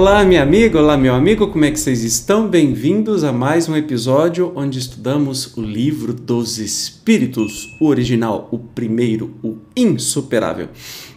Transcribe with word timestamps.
Olá, 0.00 0.24
minha 0.24 0.42
amiga, 0.42 0.78
olá, 0.78 0.96
meu 0.96 1.14
amigo, 1.14 1.48
como 1.48 1.66
é 1.66 1.70
que 1.70 1.78
vocês 1.78 2.02
estão? 2.02 2.48
Bem-vindos 2.48 3.22
a 3.22 3.34
mais 3.34 3.68
um 3.68 3.76
episódio 3.76 4.50
onde 4.56 4.78
estudamos 4.78 5.54
o 5.58 5.60
livro 5.60 6.14
dos 6.14 6.58
Espíritos, 6.58 7.76
o 7.78 7.86
original, 7.86 8.48
o 8.50 8.58
primeiro, 8.58 9.34
o 9.44 9.58
insuperável. 9.76 10.68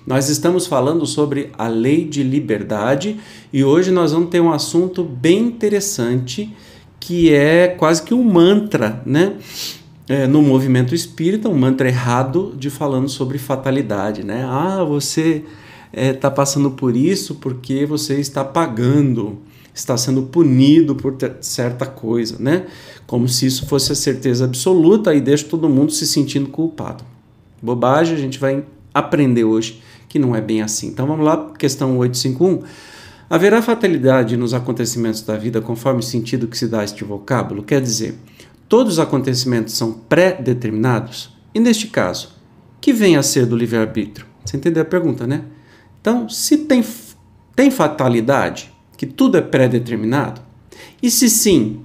Nós 0.05 0.27
estamos 0.27 0.67
falando 0.67 1.05
sobre 1.05 1.49
a 1.57 1.69
lei 1.69 2.03
de 2.03 2.23
liberdade 2.23 3.17
e 3.53 3.63
hoje 3.63 3.89
nós 3.89 4.11
vamos 4.11 4.29
ter 4.29 4.41
um 4.41 4.51
assunto 4.51 5.01
bem 5.01 5.39
interessante 5.45 6.53
que 6.99 7.33
é 7.33 7.69
quase 7.69 8.03
que 8.03 8.13
um 8.13 8.21
mantra, 8.21 9.01
né? 9.05 9.37
É, 10.09 10.27
no 10.27 10.41
movimento 10.41 10.93
espírita, 10.93 11.47
um 11.47 11.57
mantra 11.57 11.87
errado 11.87 12.53
de 12.57 12.69
falando 12.69 13.07
sobre 13.07 13.37
fatalidade, 13.37 14.25
né? 14.25 14.43
Ah, 14.45 14.83
você 14.83 15.41
está 15.93 16.01
é, 16.01 16.13
tá 16.13 16.31
passando 16.31 16.71
por 16.71 16.97
isso 16.97 17.35
porque 17.35 17.85
você 17.85 18.19
está 18.19 18.43
pagando, 18.43 19.37
está 19.73 19.95
sendo 19.95 20.23
punido 20.23 20.95
por 20.95 21.15
certa 21.39 21.85
coisa, 21.85 22.37
né? 22.39 22.65
Como 23.05 23.27
se 23.27 23.45
isso 23.45 23.67
fosse 23.67 23.91
a 23.91 23.95
certeza 23.95 24.45
absoluta 24.45 25.13
e 25.13 25.21
deixa 25.21 25.45
todo 25.45 25.69
mundo 25.69 25.91
se 25.91 26.07
sentindo 26.07 26.49
culpado. 26.49 27.03
Bobagem, 27.61 28.15
a 28.15 28.19
gente 28.19 28.39
vai 28.39 28.63
aprender 28.91 29.43
hoje 29.43 29.81
que 30.09 30.17
não 30.17 30.35
é 30.35 30.41
bem 30.41 30.63
assim. 30.63 30.87
Então 30.87 31.05
vamos 31.05 31.23
lá, 31.23 31.51
questão 31.57 31.97
851. 31.97 32.63
Haverá 33.29 33.61
fatalidade 33.61 34.35
nos 34.35 34.53
acontecimentos 34.53 35.21
da 35.21 35.37
vida 35.37 35.61
conforme 35.61 35.99
o 35.99 36.03
sentido 36.03 36.47
que 36.47 36.57
se 36.57 36.67
dá 36.67 36.81
a 36.81 36.83
este 36.83 37.03
vocábulo? 37.03 37.63
Quer 37.63 37.81
dizer, 37.81 38.15
todos 38.67 38.93
os 38.93 38.99
acontecimentos 38.99 39.75
são 39.75 39.91
pré-determinados? 39.91 41.33
E 41.53 41.59
neste 41.59 41.87
caso, 41.87 42.29
que 42.81 42.91
vem 42.91 43.15
a 43.15 43.23
ser 43.23 43.45
do 43.45 43.55
livre-arbítrio? 43.55 44.25
Você 44.43 44.57
entendeu 44.57 44.81
a 44.81 44.85
pergunta, 44.85 45.25
né? 45.25 45.45
Então, 46.03 46.27
se 46.27 46.57
tem, 46.57 46.83
tem 47.55 47.71
fatalidade, 47.71 48.73
que 48.97 49.05
tudo 49.05 49.37
é 49.37 49.41
pré-determinado, 49.41 50.41
e 51.01 51.09
se 51.09 51.29
sim, 51.29 51.79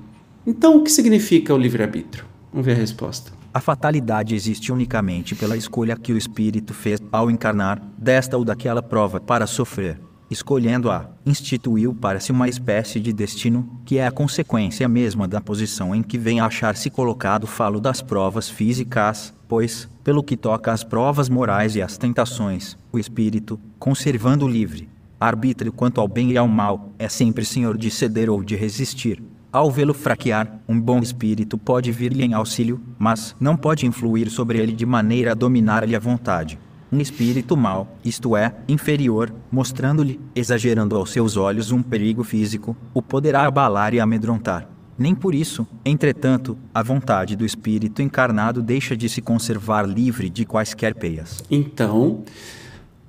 então 0.44 0.76
o 0.76 0.82
que 0.82 0.90
significa 0.90 1.54
o 1.54 1.56
livre-arbítrio? 1.56 2.24
Vamos 2.50 2.66
ver 2.66 2.72
a 2.72 2.74
resposta. 2.74 3.30
A 3.54 3.60
fatalidade 3.60 4.34
existe 4.34 4.72
unicamente 4.72 5.36
pela 5.36 5.56
escolha 5.56 5.96
que 5.96 6.12
o 6.12 6.18
espírito 6.18 6.74
fez 6.74 7.00
ao 7.12 7.30
encarnar 7.30 7.80
desta 7.96 8.36
ou 8.36 8.44
daquela 8.44 8.82
prova 8.82 9.20
para 9.20 9.46
sofrer. 9.46 10.00
Escolhendo-a, 10.30 11.06
instituiu 11.24 11.94
para 11.94 12.20
si 12.20 12.32
uma 12.32 12.48
espécie 12.48 13.00
de 13.00 13.12
destino, 13.12 13.80
que 13.84 13.98
é 13.98 14.06
a 14.06 14.10
consequência 14.10 14.88
mesma 14.88 15.26
da 15.26 15.40
posição 15.40 15.94
em 15.94 16.02
que 16.02 16.18
vem 16.18 16.40
achar-se 16.40 16.90
colocado. 16.90 17.46
Falo 17.46 17.80
das 17.80 18.02
provas 18.02 18.48
físicas, 18.48 19.34
pois, 19.48 19.88
pelo 20.04 20.22
que 20.22 20.36
toca 20.36 20.72
às 20.72 20.84
provas 20.84 21.28
morais 21.28 21.76
e 21.76 21.82
às 21.82 21.96
tentações, 21.96 22.76
o 22.92 22.98
espírito, 22.98 23.58
conservando 23.78 24.46
livre 24.46 24.88
arbítrio 25.20 25.72
quanto 25.72 26.00
ao 26.00 26.06
bem 26.06 26.30
e 26.30 26.38
ao 26.38 26.46
mal, 26.46 26.92
é 26.98 27.08
sempre 27.08 27.44
senhor 27.44 27.76
de 27.76 27.90
ceder 27.90 28.30
ou 28.30 28.42
de 28.42 28.54
resistir. 28.54 29.22
Ao 29.50 29.70
vê-lo 29.70 29.94
fraquear, 29.94 30.60
um 30.68 30.78
bom 30.78 31.00
espírito 31.00 31.56
pode 31.56 31.90
vir-lhe 31.90 32.22
em 32.22 32.34
auxílio, 32.34 32.80
mas 32.98 33.34
não 33.40 33.56
pode 33.56 33.86
influir 33.86 34.30
sobre 34.30 34.58
ele 34.58 34.72
de 34.72 34.86
maneira 34.86 35.32
a 35.32 35.34
dominar-lhe 35.34 35.96
a 35.96 35.98
vontade. 35.98 36.58
Um 36.90 37.00
espírito 37.00 37.54
mau, 37.54 37.98
isto 38.02 38.34
é, 38.34 38.54
inferior, 38.66 39.30
mostrando-lhe, 39.52 40.18
exagerando 40.34 40.96
aos 40.96 41.10
seus 41.10 41.36
olhos 41.36 41.70
um 41.70 41.82
perigo 41.82 42.24
físico, 42.24 42.74
o 42.94 43.02
poderá 43.02 43.46
abalar 43.46 43.92
e 43.92 44.00
amedrontar. 44.00 44.66
Nem 44.96 45.14
por 45.14 45.34
isso, 45.34 45.66
entretanto, 45.84 46.56
a 46.74 46.82
vontade 46.82 47.36
do 47.36 47.44
espírito 47.44 48.00
encarnado 48.00 48.62
deixa 48.62 48.96
de 48.96 49.06
se 49.08 49.20
conservar 49.20 49.86
livre 49.86 50.30
de 50.30 50.46
quaisquer 50.46 50.94
peias. 50.94 51.44
Então, 51.50 52.24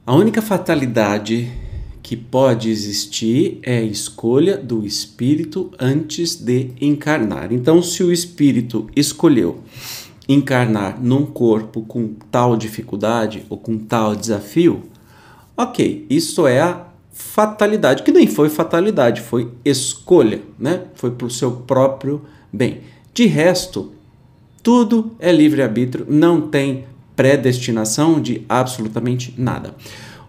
a 0.06 0.14
única 0.14 0.42
fatalidade 0.42 1.50
que 2.04 2.18
pode 2.18 2.70
existir 2.70 3.60
é 3.64 3.78
a 3.78 3.84
escolha 3.84 4.58
do 4.58 4.86
espírito 4.86 5.72
antes 5.80 6.36
de 6.36 6.72
encarnar. 6.82 7.54
Então, 7.54 7.82
se 7.82 8.04
o 8.04 8.12
espírito 8.12 8.90
escolheu 8.96 9.64
encarnar 10.30 11.02
num 11.02 11.26
corpo 11.26 11.82
com 11.82 12.14
tal 12.30 12.56
dificuldade 12.56 13.44
ou 13.50 13.58
com 13.58 13.80
tal 13.80 14.16
desafio, 14.16 14.84
ok, 15.58 16.06
isso 16.08 16.46
é 16.46 16.62
a 16.62 16.86
fatalidade, 17.12 18.04
que 18.04 18.12
nem 18.12 18.28
foi 18.28 18.48
fatalidade, 18.48 19.22
foi 19.22 19.50
escolha, 19.66 20.42
né? 20.58 20.84
Foi 20.94 21.10
para 21.10 21.26
o 21.26 21.32
seu 21.32 21.52
próprio 21.52 22.22
bem. 22.54 22.82
De 23.12 23.26
resto, 23.26 23.92
tudo 24.62 25.16
é 25.20 25.32
livre-arbítrio, 25.32 26.06
não 26.08 26.42
tem 26.42 26.86
predestinação 27.16 28.22
de 28.22 28.46
absolutamente 28.48 29.34
nada. 29.36 29.76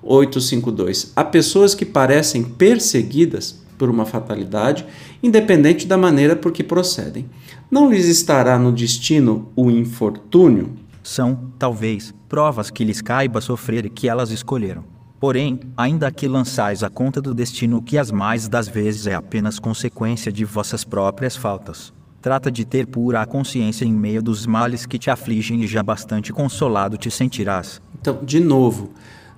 852. 0.03 1.13
Há 1.15 1.25
pessoas 1.25 1.75
que 1.75 1.85
parecem 1.85 2.43
perseguidas 2.43 3.61
por 3.77 3.91
uma 3.91 4.07
fatalidade, 4.07 4.85
independente 5.23 5.87
da 5.87 5.97
maneira 5.97 6.35
por 6.35 6.53
que 6.53 6.65
procedem. 6.65 7.27
Não 7.71 7.89
lhes 7.89 8.07
estará 8.07 8.59
no 8.59 8.73
destino 8.73 9.53
o 9.55 9.71
infortúnio? 9.71 10.75
São, 11.05 11.53
talvez, 11.57 12.13
provas 12.29 12.69
que 12.69 12.83
lhes 12.83 13.01
caiba 13.01 13.41
sofrer 13.41 13.87
e 13.87 13.91
que 13.91 14.09
elas 14.09 14.33
escolheram. 14.33 14.83
Porém, 15.21 15.61
ainda 15.77 16.11
que 16.11 16.27
lançais 16.27 16.83
a 16.83 16.91
conta 16.91 17.23
do 17.23 17.33
destino 17.33 17.81
que 17.81 17.97
as 17.97 18.11
mais 18.11 18.49
das 18.49 18.67
vezes 18.67 19.07
é 19.07 19.15
apenas 19.15 19.61
consequência 19.61 20.33
de 20.33 20.45
vossas 20.45 20.83
próprias 20.83 21.37
faltas. 21.37 21.93
Trata 22.21 22.51
de 22.51 22.65
ter 22.65 22.89
pura 22.89 23.23
a 23.23 23.27
consciência 23.27 23.85
em 23.85 23.93
meio 23.93 24.21
dos 24.21 24.47
males 24.47 24.85
que 24.85 24.99
te 24.99 25.09
afligem 25.09 25.63
e 25.63 25.67
já 25.69 25.81
bastante 25.81 26.33
consolado 26.33 26.99
te 26.99 27.09
sentirás. 27.09 27.81
Então, 28.01 28.19
de 28.25 28.41
novo, 28.41 28.91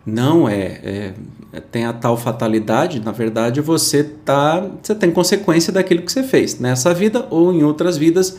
não 0.04 0.48
é, 0.48 1.14
é, 1.52 1.60
tem 1.70 1.84
a 1.84 1.92
tal 1.92 2.16
fatalidade, 2.16 3.00
na 3.00 3.12
verdade 3.12 3.60
você 3.60 4.02
tá, 4.02 4.68
você 4.82 4.94
tem 4.94 5.10
consequência 5.10 5.72
daquilo 5.72 6.02
que 6.02 6.10
você 6.10 6.22
fez 6.22 6.58
nessa 6.58 6.92
vida 6.92 7.26
ou 7.30 7.52
em 7.52 7.62
outras 7.62 7.96
vidas. 7.96 8.38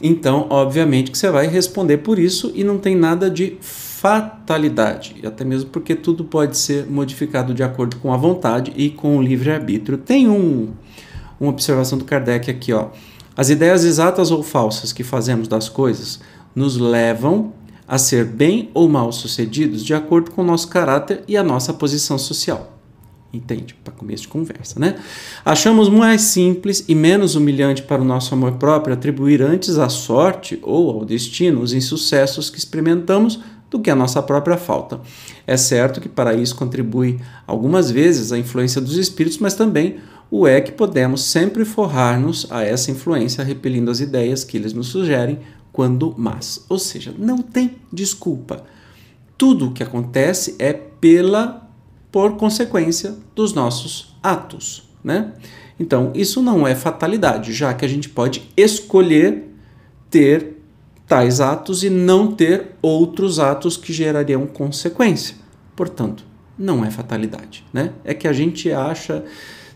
Então, 0.00 0.46
obviamente 0.48 1.10
que 1.10 1.18
você 1.18 1.30
vai 1.30 1.46
responder 1.46 1.98
por 1.98 2.18
isso 2.18 2.52
e 2.54 2.62
não 2.62 2.78
tem 2.78 2.94
nada 2.94 3.28
de 3.28 3.58
fatalidade, 3.60 5.16
até 5.24 5.44
mesmo 5.44 5.70
porque 5.70 5.94
tudo 5.94 6.24
pode 6.24 6.56
ser 6.56 6.86
modificado 6.86 7.52
de 7.52 7.64
acordo 7.64 7.96
com 7.96 8.12
a 8.12 8.16
vontade 8.16 8.72
e 8.76 8.90
com 8.90 9.16
o 9.16 9.22
livre-arbítrio. 9.22 9.98
Tem 9.98 10.28
um, 10.28 10.68
uma 11.40 11.50
observação 11.50 11.98
do 11.98 12.04
Kardec 12.04 12.48
aqui, 12.48 12.72
ó. 12.72 12.90
As 13.36 13.50
ideias 13.50 13.84
exatas 13.84 14.30
ou 14.30 14.42
falsas 14.42 14.92
que 14.92 15.02
fazemos 15.02 15.48
das 15.48 15.68
coisas 15.68 16.20
nos 16.54 16.76
levam 16.76 17.52
a 17.88 17.96
ser 17.96 18.26
bem 18.26 18.70
ou 18.74 18.86
mal 18.86 19.10
sucedidos 19.10 19.82
de 19.82 19.94
acordo 19.94 20.30
com 20.30 20.42
o 20.42 20.44
nosso 20.44 20.68
caráter 20.68 21.24
e 21.26 21.38
a 21.38 21.42
nossa 21.42 21.72
posição 21.72 22.18
social. 22.18 22.74
Entende? 23.32 23.74
Para 23.82 23.92
começo 23.92 24.22
de 24.22 24.28
conversa, 24.28 24.78
né? 24.78 24.96
Achamos 25.44 25.88
mais 25.88 26.22
simples 26.22 26.84
e 26.86 26.94
menos 26.94 27.34
humilhante 27.34 27.82
para 27.82 28.00
o 28.00 28.04
nosso 28.04 28.34
amor 28.34 28.52
próprio 28.52 28.94
atribuir 28.94 29.42
antes 29.42 29.78
à 29.78 29.88
sorte 29.88 30.58
ou 30.62 30.90
ao 30.90 31.04
destino 31.04 31.60
os 31.60 31.72
insucessos 31.72 32.48
que 32.50 32.58
experimentamos 32.58 33.40
do 33.70 33.80
que 33.80 33.90
a 33.90 33.96
nossa 33.96 34.22
própria 34.22 34.56
falta. 34.56 35.00
É 35.46 35.56
certo 35.56 36.00
que 36.00 36.08
para 36.08 36.34
isso 36.34 36.56
contribui 36.56 37.20
algumas 37.46 37.90
vezes 37.90 38.32
a 38.32 38.38
influência 38.38 38.80
dos 38.80 38.96
espíritos, 38.96 39.38
mas 39.38 39.54
também 39.54 39.98
o 40.30 40.46
é 40.46 40.60
que 40.60 40.72
podemos 40.72 41.24
sempre 41.24 41.64
forrar-nos 41.64 42.46
a 42.50 42.62
essa 42.62 42.90
influência, 42.90 43.44
repelindo 43.44 43.90
as 43.90 44.00
ideias 44.00 44.44
que 44.44 44.56
eles 44.56 44.72
nos 44.72 44.88
sugerem 44.88 45.38
quando 45.78 46.12
más. 46.18 46.64
Ou 46.68 46.76
seja, 46.76 47.14
não 47.16 47.38
tem 47.38 47.76
desculpa. 47.92 48.64
Tudo 49.36 49.68
o 49.68 49.72
que 49.72 49.84
acontece 49.84 50.56
é 50.58 50.72
pela 50.72 51.70
por 52.10 52.36
consequência 52.36 53.14
dos 53.32 53.52
nossos 53.52 54.12
atos, 54.20 54.90
né? 55.04 55.34
Então, 55.78 56.10
isso 56.16 56.42
não 56.42 56.66
é 56.66 56.74
fatalidade, 56.74 57.52
já 57.52 57.72
que 57.74 57.84
a 57.84 57.88
gente 57.88 58.08
pode 58.08 58.50
escolher 58.56 59.54
ter 60.10 60.56
tais 61.06 61.40
atos 61.40 61.84
e 61.84 61.90
não 61.90 62.32
ter 62.32 62.72
outros 62.82 63.38
atos 63.38 63.76
que 63.76 63.92
gerariam 63.92 64.48
consequência. 64.48 65.36
Portanto, 65.76 66.24
não 66.58 66.84
é 66.84 66.90
fatalidade, 66.90 67.64
né? 67.72 67.92
É 68.02 68.12
que 68.14 68.26
a 68.26 68.32
gente 68.32 68.72
acha, 68.72 69.24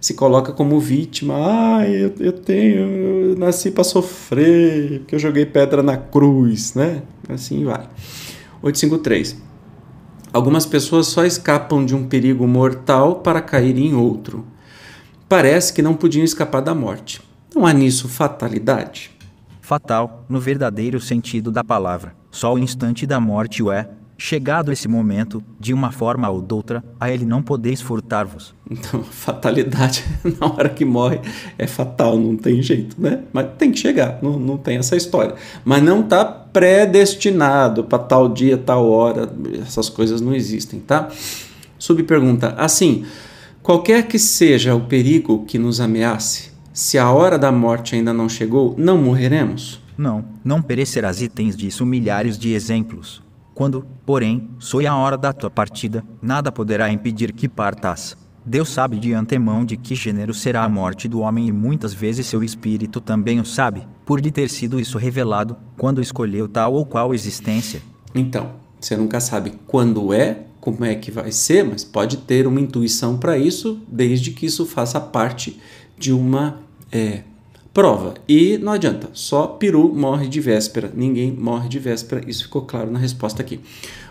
se 0.03 0.13
coloca 0.13 0.53
como 0.53 0.79
vítima, 0.79 1.35
ah, 1.39 1.89
eu, 1.89 2.13
eu 2.21 2.33
tenho, 2.33 2.81
eu 2.81 3.37
nasci 3.39 3.71
para 3.71 3.85
sofrer, 3.85 4.99
porque 4.99 5.15
eu 5.15 5.19
joguei 5.19 5.47
pedra 5.47 5.83
na 5.83 5.97
cruz, 5.97 6.75
né? 6.75 7.03
Assim 7.27 7.65
vai. 7.65 7.89
853. 8.61 9.37
Algumas 10.31 10.67
pessoas 10.67 11.07
só 11.07 11.25
escapam 11.25 11.87
de 11.87 11.95
um 11.95 12.07
perigo 12.07 12.47
mortal 12.47 13.21
para 13.21 13.41
cair 13.41 13.79
em 13.79 13.95
outro. 13.95 14.45
Parece 15.27 15.73
que 15.73 15.81
não 15.81 15.95
podiam 15.95 16.25
escapar 16.25 16.61
da 16.61 16.75
morte. 16.75 17.23
Não 17.55 17.65
há 17.65 17.73
nisso 17.73 18.09
fatalidade? 18.09 19.13
fatal, 19.73 20.27
no 20.29 20.39
verdadeiro 20.39 21.01
sentido 21.01 21.51
da 21.51 21.65
palavra. 21.65 22.15
Só 22.31 22.53
o 22.53 22.59
instante 22.59 23.07
da 23.07 23.19
morte 23.19 23.63
o 23.63 23.73
é. 23.73 23.89
Chegado 24.25 24.71
esse 24.71 24.87
momento, 24.87 25.43
de 25.59 25.75
uma 25.75 25.91
forma 25.91 26.31
ou 26.31 26.41
doutra, 26.41 26.85
a 27.01 27.11
ele 27.11 27.25
não 27.25 27.43
podeis 27.43 27.81
furtar-vos. 27.81 28.55
Então, 28.71 29.03
fatalidade 29.03 30.05
na 30.39 30.47
hora 30.47 30.69
que 30.69 30.85
morre 30.85 31.21
é 31.59 31.67
fatal, 31.67 32.17
não 32.17 32.37
tem 32.37 32.63
jeito, 32.63 32.95
né? 33.03 33.25
Mas 33.33 33.49
tem 33.59 33.73
que 33.73 33.81
chegar, 33.81 34.21
não, 34.23 34.39
não 34.39 34.57
tem 34.57 34.77
essa 34.77 34.95
história. 34.95 35.35
Mas 35.65 35.83
não 35.83 36.03
está 36.03 36.25
predestinado 36.25 37.83
para 37.83 37.99
tal 37.99 38.29
dia, 38.29 38.57
tal 38.57 38.89
hora, 38.89 39.29
essas 39.61 39.89
coisas 39.89 40.21
não 40.21 40.33
existem, 40.33 40.79
tá? 40.79 41.09
Subpergunta: 41.77 42.55
assim, 42.57 43.05
Qualquer 43.61 44.07
que 44.07 44.21
seja 44.21 44.73
o 44.73 44.83
perigo 44.83 45.45
que 45.47 45.59
nos 45.59 45.81
ameace, 45.81 46.53
se 46.73 46.97
a 46.97 47.11
hora 47.11 47.37
da 47.37 47.51
morte 47.51 47.97
ainda 47.97 48.13
não 48.13 48.29
chegou, 48.29 48.77
não 48.79 48.97
morreremos? 48.97 49.81
Não, 49.99 50.25
não 50.45 50.63
perecerás 50.63 51.21
e 51.21 51.29
tens 51.29 51.57
disso 51.57 51.85
milhares 51.85 52.39
de 52.39 52.53
exemplos. 52.53 53.21
Quando, 53.55 53.87
porém, 54.07 54.49
soe 54.59 54.87
a 54.87 54.97
hora 54.97 55.17
da 55.17 55.33
tua 55.33 55.51
partida, 55.51 56.05
nada 56.21 56.51
poderá 56.51 56.91
impedir 56.91 57.33
que 57.33 57.49
partas. 57.49 58.17
Deus 58.45 58.71
sabe 58.71 58.99
de 58.99 59.13
antemão 59.13 59.65
de 59.65 59.77
que 59.77 59.95
gênero 59.95 60.35
será 60.35 60.65
a 60.65 60.69
morte 60.69 61.07
do 61.07 61.21
homem 61.21 61.47
e 61.47 61.53
muitas 61.53 61.95
vezes 61.95 62.27
seu 62.27 62.43
espírito 62.43 63.01
também 63.01 63.39
o 63.39 63.45
sabe, 63.45 63.87
por 64.05 64.21
lhe 64.21 64.33
ter 64.33 64.49
sido 64.49 64.81
isso 64.81 64.99
revelado, 64.99 65.57
quando 65.77 66.01
escolheu 66.01 66.49
tal 66.49 66.75
ou 66.75 66.85
qual 66.85 67.15
existência. 67.15 67.81
Então, 68.15 68.53
você 68.81 68.97
nunca 68.97 69.21
sabe 69.21 69.53
quando 69.67 70.13
é, 70.13 70.45
como 70.61 70.85
é 70.85 70.95
que 70.97 71.11
vai 71.11 71.31
ser, 71.31 71.65
mas 71.65 71.85
pode 71.85 72.17
ter 72.19 72.47
uma 72.47 72.61
intuição 72.61 73.17
para 73.17 73.39
isso, 73.39 73.81
desde 73.87 74.33
que 74.33 74.47
isso 74.47 74.67
faça 74.67 75.01
parte 75.01 75.61
de 75.97 76.13
uma 76.13 76.59
é, 76.91 77.23
prova. 77.73 78.15
E 78.29 78.59
não 78.59 78.73
adianta, 78.73 79.09
só 79.13 79.47
peru 79.47 79.95
morre 79.95 80.29
de 80.29 80.41
véspera, 80.41 80.91
ninguém 80.95 81.33
morre 81.33 81.69
de 81.69 81.79
véspera, 81.79 82.23
isso 82.29 82.45
ficou 82.45 82.63
claro 82.63 82.91
na 82.91 82.99
resposta 82.99 83.43
aqui. 83.43 83.61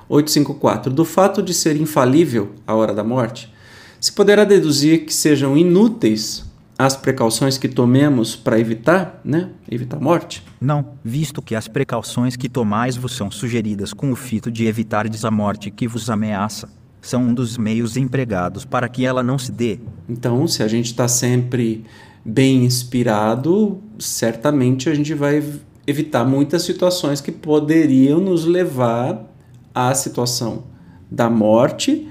854. 0.10 0.92
Do 0.92 1.06
fato 1.06 1.42
de 1.42 1.54
ser 1.54 1.80
infalível 1.80 2.52
a 2.68 2.76
hora 2.76 2.94
da 2.94 3.04
morte, 3.04 3.52
se 4.00 4.12
poderá 4.12 4.44
deduzir 4.44 5.06
que 5.06 5.14
sejam 5.14 5.58
inúteis 5.58 6.44
as 6.78 6.98
precauções 6.98 7.58
que 7.58 7.68
tomemos 7.68 8.36
para 8.36 8.60
evitar, 8.60 9.22
né, 9.24 9.50
evitar 9.70 9.98
a 9.98 10.00
morte? 10.00 10.44
Não, 10.60 10.94
visto 11.04 11.42
que 11.42 11.56
as 11.56 11.68
precauções 11.68 12.36
que 12.36 12.50
tomais 12.50 12.98
vos 12.98 13.16
são 13.16 13.30
sugeridas 13.30 13.94
com 13.94 14.12
o 14.12 14.16
fito 14.16 14.52
de 14.52 14.66
evitardes 14.66 15.24
a 15.24 15.30
morte 15.30 15.70
que 15.70 15.88
vos 15.88 16.10
ameaça, 16.10 16.68
são 17.02 17.24
um 17.24 17.34
dos 17.34 17.58
meios 17.58 17.98
empregados 17.98 18.66
para 18.66 18.90
que 18.90 19.06
ela 19.06 19.24
não 19.24 19.38
se 19.38 19.52
dê. 19.52 19.80
Então, 20.10 20.48
se 20.48 20.62
a 20.64 20.68
gente 20.68 20.88
está 20.88 21.08
sempre 21.08 21.86
bem 22.24 22.66
inspirado, 22.66 23.82
certamente 24.00 24.90
a 24.90 24.94
gente 24.94 25.14
vai 25.14 25.44
evitar 25.86 26.24
muitas 26.24 26.64
situações 26.64 27.22
que 27.22 27.32
poderiam 27.32 28.20
nos 28.20 28.46
levar 28.46 29.26
à 29.74 29.94
situação 29.94 30.64
da 31.10 31.30
morte 31.30 32.08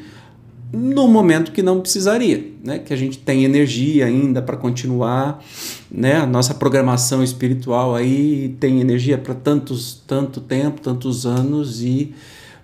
no 0.72 1.08
momento 1.08 1.50
que 1.50 1.62
não 1.62 1.80
precisaria, 1.80 2.52
né? 2.62 2.78
Que 2.78 2.92
a 2.92 2.96
gente 2.96 3.18
tem 3.18 3.44
energia 3.44 4.06
ainda 4.06 4.40
para 4.40 4.56
continuar, 4.56 5.42
né? 5.90 6.16
A 6.16 6.26
nossa 6.26 6.54
programação 6.54 7.24
espiritual 7.24 7.94
aí 7.94 8.56
tem 8.60 8.80
energia 8.80 9.18
para 9.18 9.34
tantos, 9.34 10.02
tanto 10.06 10.40
tempo, 10.40 10.80
tantos 10.80 11.26
anos 11.26 11.82
e 11.82 12.14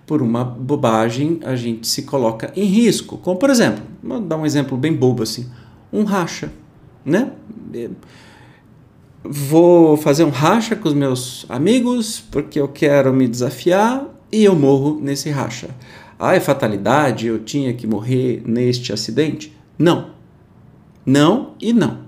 por 0.05 0.21
uma 0.21 0.43
bobagem 0.45 1.39
a 1.43 1.55
gente 1.55 1.85
se 1.85 2.03
coloca 2.03 2.51
em 2.55 2.63
risco. 2.63 3.17
Como 3.17 3.37
por 3.37 3.49
exemplo, 3.49 3.83
vou 4.01 4.21
dar 4.21 4.37
um 4.37 4.45
exemplo 4.45 4.77
bem 4.77 4.93
bobo 4.93 5.23
assim, 5.23 5.47
um 5.91 6.03
racha, 6.03 6.49
né? 7.07 7.31
Vou 9.23 9.95
fazer 9.97 10.25
um 10.25 10.29
racha 10.29 10.75
com 10.75 10.87
os 10.87 10.93
meus 10.93 11.45
amigos 11.47 12.19
porque 12.19 12.59
eu 12.59 12.67
quero 12.67 13.13
me 13.13 13.27
desafiar 13.27 14.05
e 14.31 14.43
eu 14.43 14.55
morro 14.55 14.99
nesse 15.01 15.29
racha. 15.29 15.69
Ah, 16.19 16.35
é 16.35 16.39
fatalidade, 16.39 17.27
eu 17.27 17.39
tinha 17.39 17.73
que 17.73 17.87
morrer 17.87 18.41
neste 18.45 18.91
acidente? 18.91 19.55
Não. 19.79 20.11
Não 21.05 21.53
e 21.61 21.71
não. 21.71 21.99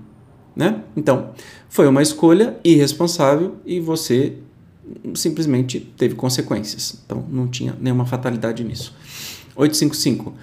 Né? 0.54 0.82
Então, 0.96 1.30
foi 1.68 1.86
uma 1.86 2.02
escolha 2.02 2.58
irresponsável 2.62 3.56
e 3.64 3.80
você 3.80 4.36
simplesmente 5.14 5.80
teve 5.80 6.14
consequências. 6.14 7.00
Então, 7.04 7.24
não 7.30 7.46
tinha 7.48 7.76
nenhuma 7.80 8.04
fatalidade 8.04 8.64
nisso. 8.64 8.94
855. 9.54 10.34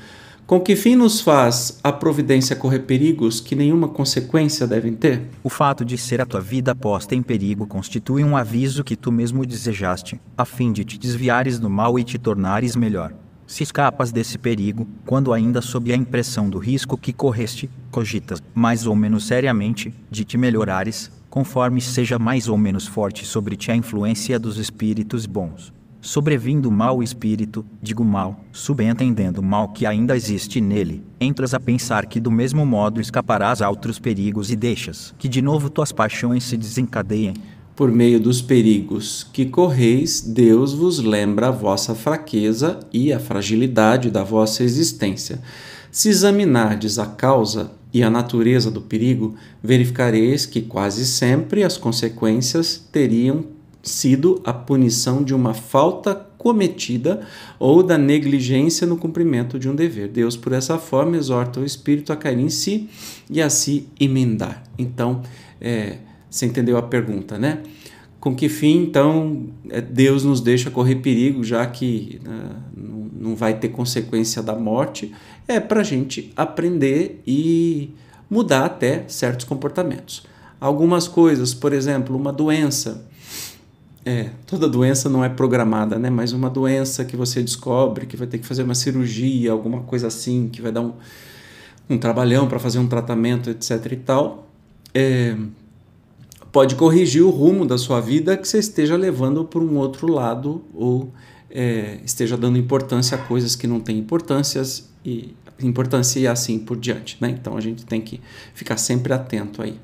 Com 0.47 0.61
que 0.61 0.77
fim 0.77 0.95
nos 0.95 1.19
faz 1.19 1.77
a 1.83 1.91
providência 1.91 2.55
correr 2.55 2.79
perigos 2.79 3.41
que 3.41 3.53
nenhuma 3.53 3.89
consequência 3.89 4.65
devem 4.65 4.93
ter? 4.93 5.29
O 5.43 5.49
fato 5.49 5.83
de 5.83 5.97
ser 5.97 6.21
a 6.21 6.25
tua 6.25 6.39
vida 6.39 6.73
posta 6.73 7.13
em 7.13 7.21
perigo 7.21 7.67
constitui 7.67 8.23
um 8.23 8.37
aviso 8.37 8.81
que 8.81 8.95
tu 8.95 9.11
mesmo 9.11 9.45
desejaste, 9.45 10.21
a 10.37 10.45
fim 10.45 10.71
de 10.71 10.85
te 10.85 10.97
desviares 10.97 11.59
do 11.59 11.69
mal 11.69 11.99
e 11.99 12.03
te 12.05 12.17
tornares 12.17 12.77
melhor. 12.77 13.13
Se 13.45 13.61
escapas 13.61 14.09
desse 14.09 14.37
perigo, 14.37 14.87
quando 15.05 15.33
ainda 15.33 15.61
sob 15.61 15.91
a 15.91 15.97
impressão 15.97 16.49
do 16.49 16.59
risco 16.59 16.97
que 16.97 17.11
correste, 17.11 17.69
cogitas, 17.91 18.41
mais 18.55 18.87
ou 18.87 18.95
menos 18.95 19.27
seriamente, 19.27 19.93
de 20.09 20.23
te 20.23 20.37
melhorares, 20.37 21.11
conforme 21.29 21.81
seja 21.81 22.17
mais 22.17 22.47
ou 22.47 22.57
menos 22.57 22.87
forte 22.87 23.25
sobre 23.25 23.57
ti 23.57 23.69
a 23.69 23.75
influência 23.75 24.39
dos 24.39 24.57
espíritos 24.57 25.25
bons. 25.25 25.75
Sobrevindo 26.07 26.71
mau 26.71 27.03
espírito, 27.03 27.65
digo 27.81 28.01
mal, 28.01 28.39
subentendendo 28.53 29.43
mal 29.43 29.67
que 29.73 29.85
ainda 29.85 30.15
existe 30.15 30.61
nele, 30.61 31.03
entras 31.19 31.53
a 31.53 31.59
pensar 31.59 32.05
que 32.05 32.17
do 32.17 32.31
mesmo 32.31 32.65
modo 32.65 33.01
escaparás 33.01 33.61
a 33.61 33.69
outros 33.69 33.99
perigos 33.99 34.49
e 34.49 34.55
deixas 34.55 35.13
que 35.17 35.27
de 35.27 35.41
novo 35.41 35.69
tuas 35.69 35.91
paixões 35.91 36.45
se 36.45 36.55
desencadeiem 36.55 37.33
por 37.75 37.91
meio 37.91 38.21
dos 38.21 38.41
perigos 38.41 39.27
que 39.33 39.47
correis, 39.47 40.21
Deus 40.21 40.73
vos 40.73 40.99
lembra 40.99 41.49
a 41.49 41.51
vossa 41.51 41.93
fraqueza 41.93 42.79
e 42.93 43.11
a 43.11 43.19
fragilidade 43.19 44.09
da 44.09 44.23
vossa 44.23 44.63
existência. 44.63 45.41
Se 45.91 46.07
examinardes 46.07 46.97
a 46.97 47.05
causa 47.05 47.73
e 47.93 48.01
a 48.01 48.09
natureza 48.09 48.71
do 48.71 48.81
perigo, 48.81 49.35
verificareis 49.61 50.45
que 50.45 50.61
quase 50.61 51.05
sempre 51.05 51.65
as 51.65 51.77
consequências 51.77 52.81
teriam 52.91 53.56
sido 53.87 54.41
a 54.43 54.53
punição 54.53 55.23
de 55.23 55.33
uma 55.33 55.53
falta 55.53 56.13
cometida 56.37 57.27
ou 57.59 57.81
da 57.81 57.97
negligência 57.97 58.85
no 58.85 58.97
cumprimento 58.97 59.57
de 59.57 59.67
um 59.67 59.75
dever. 59.75 60.07
Deus, 60.07 60.37
por 60.37 60.53
essa 60.53 60.77
forma, 60.77 61.17
exorta 61.17 61.59
o 61.59 61.65
espírito 61.65 62.13
a 62.13 62.15
cair 62.15 62.39
em 62.39 62.49
si 62.49 62.89
e 63.29 63.41
a 63.41 63.49
se 63.49 63.87
emendar. 63.99 64.63
Então, 64.77 65.21
é, 65.59 65.97
você 66.29 66.45
entendeu 66.45 66.77
a 66.77 66.83
pergunta, 66.83 67.37
né? 67.37 67.63
Com 68.19 68.35
que 68.35 68.49
fim, 68.49 68.83
então, 68.83 69.47
é, 69.69 69.81
Deus 69.81 70.23
nos 70.23 70.41
deixa 70.41 70.69
correr 70.69 70.95
perigo, 70.95 71.43
já 71.43 71.65
que 71.65 72.19
né, 72.23 72.55
não 72.75 73.35
vai 73.35 73.57
ter 73.57 73.69
consequência 73.69 74.41
da 74.41 74.55
morte? 74.55 75.13
É 75.47 75.59
para 75.59 75.81
a 75.81 75.83
gente 75.83 76.31
aprender 76.35 77.21
e 77.25 77.91
mudar 78.29 78.65
até 78.65 79.05
certos 79.07 79.45
comportamentos. 79.45 80.23
Algumas 80.59 81.07
coisas, 81.07 81.53
por 81.53 81.71
exemplo, 81.71 82.15
uma 82.15 82.33
doença. 82.33 83.06
É, 84.09 84.29
toda 84.45 84.69
doença 84.69 85.09
não 85.09 85.21
é 85.21 85.27
programada, 85.27 85.99
né? 85.99 86.09
Mas 86.09 86.31
uma 86.31 86.49
doença 86.49 87.03
que 87.03 87.17
você 87.17 87.43
descobre 87.43 88.05
que 88.05 88.15
vai 88.15 88.25
ter 88.25 88.37
que 88.37 88.47
fazer 88.47 88.63
uma 88.63 88.73
cirurgia, 88.73 89.51
alguma 89.51 89.81
coisa 89.81 90.07
assim, 90.07 90.47
que 90.47 90.61
vai 90.61 90.71
dar 90.71 90.79
um, 90.79 90.93
um 91.89 91.97
trabalhão 91.97 92.47
para 92.47 92.57
fazer 92.57 92.79
um 92.79 92.87
tratamento, 92.87 93.49
etc. 93.49 93.91
e 93.91 93.95
tal. 93.97 94.47
É, 94.93 95.35
pode 96.53 96.75
corrigir 96.75 97.21
o 97.21 97.29
rumo 97.29 97.65
da 97.65 97.77
sua 97.77 97.99
vida 97.99 98.37
que 98.37 98.47
você 98.47 98.59
esteja 98.59 98.95
levando 98.95 99.43
para 99.43 99.59
um 99.59 99.75
outro 99.75 100.09
lado 100.09 100.63
ou 100.73 101.11
é, 101.51 101.99
esteja 102.05 102.37
dando 102.37 102.57
importância 102.57 103.17
a 103.17 103.21
coisas 103.21 103.57
que 103.57 103.67
não 103.67 103.81
têm 103.81 103.97
importâncias 103.97 104.89
e 105.03 105.35
importância 105.61 106.19
e 106.19 106.27
assim 106.27 106.59
por 106.59 106.77
diante. 106.77 107.17
Né? 107.19 107.29
Então 107.29 107.57
a 107.57 107.61
gente 107.61 107.85
tem 107.85 108.01
que 108.01 108.21
ficar 108.53 108.77
sempre 108.77 109.13
atento 109.13 109.61
aí. 109.61 109.79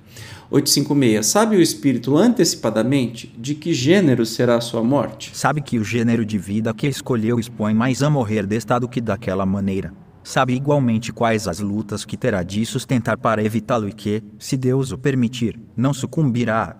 856. 0.52 1.26
Sabe 1.26 1.56
o 1.56 1.62
espírito 1.62 2.16
antecipadamente 2.16 3.34
de 3.38 3.56
que 3.56 3.74
gênero 3.74 4.26
será 4.26 4.56
a 4.56 4.62
sua 4.62 4.84
morte? 4.84 5.36
Sabe 5.36 5.62
que 5.62 5.80
o 5.80 5.84
gênero 5.84 6.24
de 6.24 6.38
vida 6.38 6.74
que 6.74 6.88
escolheu 6.88 7.40
expõe 7.40 7.74
mais 7.74 8.04
a 8.04 8.10
morrer 8.10 8.46
desta 8.46 8.78
do 8.78 8.88
que 8.88 9.02
daquela 9.02 9.46
maneira. 9.46 9.92
Sabe 10.24 10.54
igualmente 10.54 11.12
quais 11.12 11.48
as 11.48 11.60
lutas 11.60 12.06
que 12.06 12.16
terá 12.16 12.44
de 12.44 12.66
sustentar 12.66 13.18
para 13.18 13.44
evitá-lo 13.44 13.90
e 13.90 13.94
que, 13.94 14.24
se 14.40 14.56
Deus 14.56 14.92
o 14.92 14.98
permitir, 14.98 15.60
não 15.76 15.94
sucumbirá. 15.94 16.78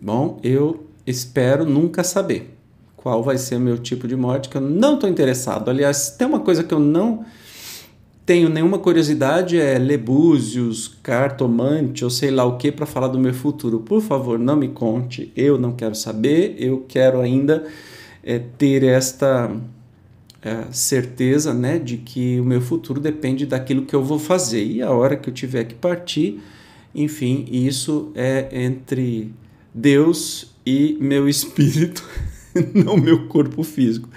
Bom, 0.00 0.38
eu 0.44 0.86
espero 1.06 1.64
nunca 1.64 2.04
saber 2.04 2.56
qual 2.94 3.22
vai 3.22 3.36
ser 3.36 3.56
o 3.56 3.60
meu 3.60 3.78
tipo 3.78 4.06
de 4.06 4.14
morte, 4.14 4.48
que 4.48 4.56
eu 4.56 4.60
não 4.60 4.94
estou 4.94 5.10
interessado. 5.10 5.68
Aliás, 5.70 6.10
tem 6.10 6.26
uma 6.26 6.40
coisa 6.40 6.62
que 6.62 6.72
eu 6.72 6.78
não 6.78 7.24
tenho 8.26 8.48
nenhuma 8.48 8.78
curiosidade 8.78 9.58
é 9.58 9.78
lebúzios, 9.78 10.96
cartomante 11.02 12.04
ou 12.04 12.10
sei 12.10 12.30
lá 12.30 12.44
o 12.44 12.56
que 12.56 12.72
para 12.72 12.86
falar 12.86 13.08
do 13.08 13.18
meu 13.18 13.34
futuro. 13.34 13.80
Por 13.80 14.00
favor, 14.00 14.38
não 14.38 14.56
me 14.56 14.68
conte. 14.68 15.30
Eu 15.36 15.58
não 15.58 15.72
quero 15.72 15.94
saber. 15.94 16.56
Eu 16.58 16.84
quero 16.88 17.20
ainda 17.20 17.66
é, 18.22 18.38
ter 18.38 18.82
esta 18.82 19.54
é, 20.42 20.64
certeza 20.70 21.52
né, 21.52 21.78
de 21.78 21.98
que 21.98 22.40
o 22.40 22.44
meu 22.44 22.62
futuro 22.62 22.98
depende 22.98 23.44
daquilo 23.44 23.84
que 23.84 23.94
eu 23.94 24.02
vou 24.02 24.18
fazer. 24.18 24.64
E 24.64 24.80
a 24.80 24.90
hora 24.90 25.16
que 25.16 25.28
eu 25.28 25.34
tiver 25.34 25.64
que 25.64 25.74
partir, 25.74 26.40
enfim, 26.94 27.44
isso 27.50 28.10
é 28.14 28.48
entre 28.52 29.32
Deus 29.74 30.54
e 30.64 30.96
meu 30.98 31.28
espírito, 31.28 32.02
não 32.72 32.96
meu 32.96 33.26
corpo 33.28 33.62
físico. 33.62 34.08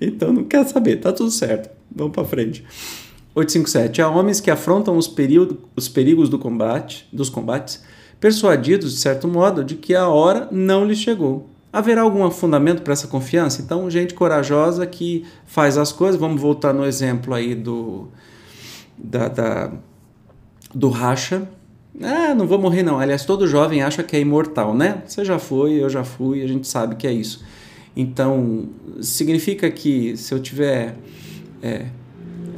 Então 0.00 0.32
não 0.32 0.44
quer 0.44 0.64
saber, 0.64 0.98
tá 0.98 1.12
tudo 1.12 1.32
certo. 1.32 1.70
Vamos 1.90 2.12
para 2.12 2.24
frente. 2.24 2.64
857. 3.38 4.02
Há 4.02 4.08
homens 4.08 4.40
que 4.40 4.50
afrontam 4.50 4.96
os, 4.96 5.06
período, 5.06 5.58
os 5.76 5.88
perigos 5.88 6.28
do 6.28 6.38
combate, 6.38 7.08
dos 7.12 7.30
combates, 7.30 7.82
persuadidos, 8.20 8.92
de 8.92 8.98
certo 8.98 9.28
modo, 9.28 9.62
de 9.62 9.76
que 9.76 9.94
a 9.94 10.08
hora 10.08 10.48
não 10.50 10.84
lhes 10.84 10.98
chegou. 10.98 11.48
Haverá 11.72 12.02
algum 12.02 12.28
fundamento 12.30 12.82
para 12.82 12.92
essa 12.92 13.06
confiança? 13.06 13.62
Então, 13.62 13.88
gente 13.90 14.14
corajosa 14.14 14.86
que 14.86 15.24
faz 15.46 15.78
as 15.78 15.92
coisas, 15.92 16.18
vamos 16.18 16.40
voltar 16.40 16.72
no 16.72 16.84
exemplo 16.84 17.34
aí 17.34 17.54
do 17.54 18.08
da, 18.96 19.28
da 19.28 19.72
do 20.74 20.88
racha. 20.88 21.48
Ah, 22.00 22.34
não 22.34 22.46
vou 22.46 22.58
morrer 22.58 22.82
não. 22.82 22.98
Aliás, 22.98 23.24
todo 23.24 23.46
jovem 23.46 23.82
acha 23.82 24.02
que 24.02 24.16
é 24.16 24.20
imortal, 24.20 24.74
né? 24.74 25.02
Você 25.06 25.24
já 25.24 25.38
foi, 25.38 25.72
eu 25.74 25.88
já 25.88 26.02
fui, 26.02 26.42
a 26.42 26.46
gente 26.46 26.66
sabe 26.66 26.96
que 26.96 27.06
é 27.06 27.12
isso. 27.12 27.44
Então, 27.94 28.68
significa 29.00 29.70
que 29.70 30.16
se 30.16 30.32
eu 30.32 30.40
tiver 30.40 30.96
é, 31.62 31.86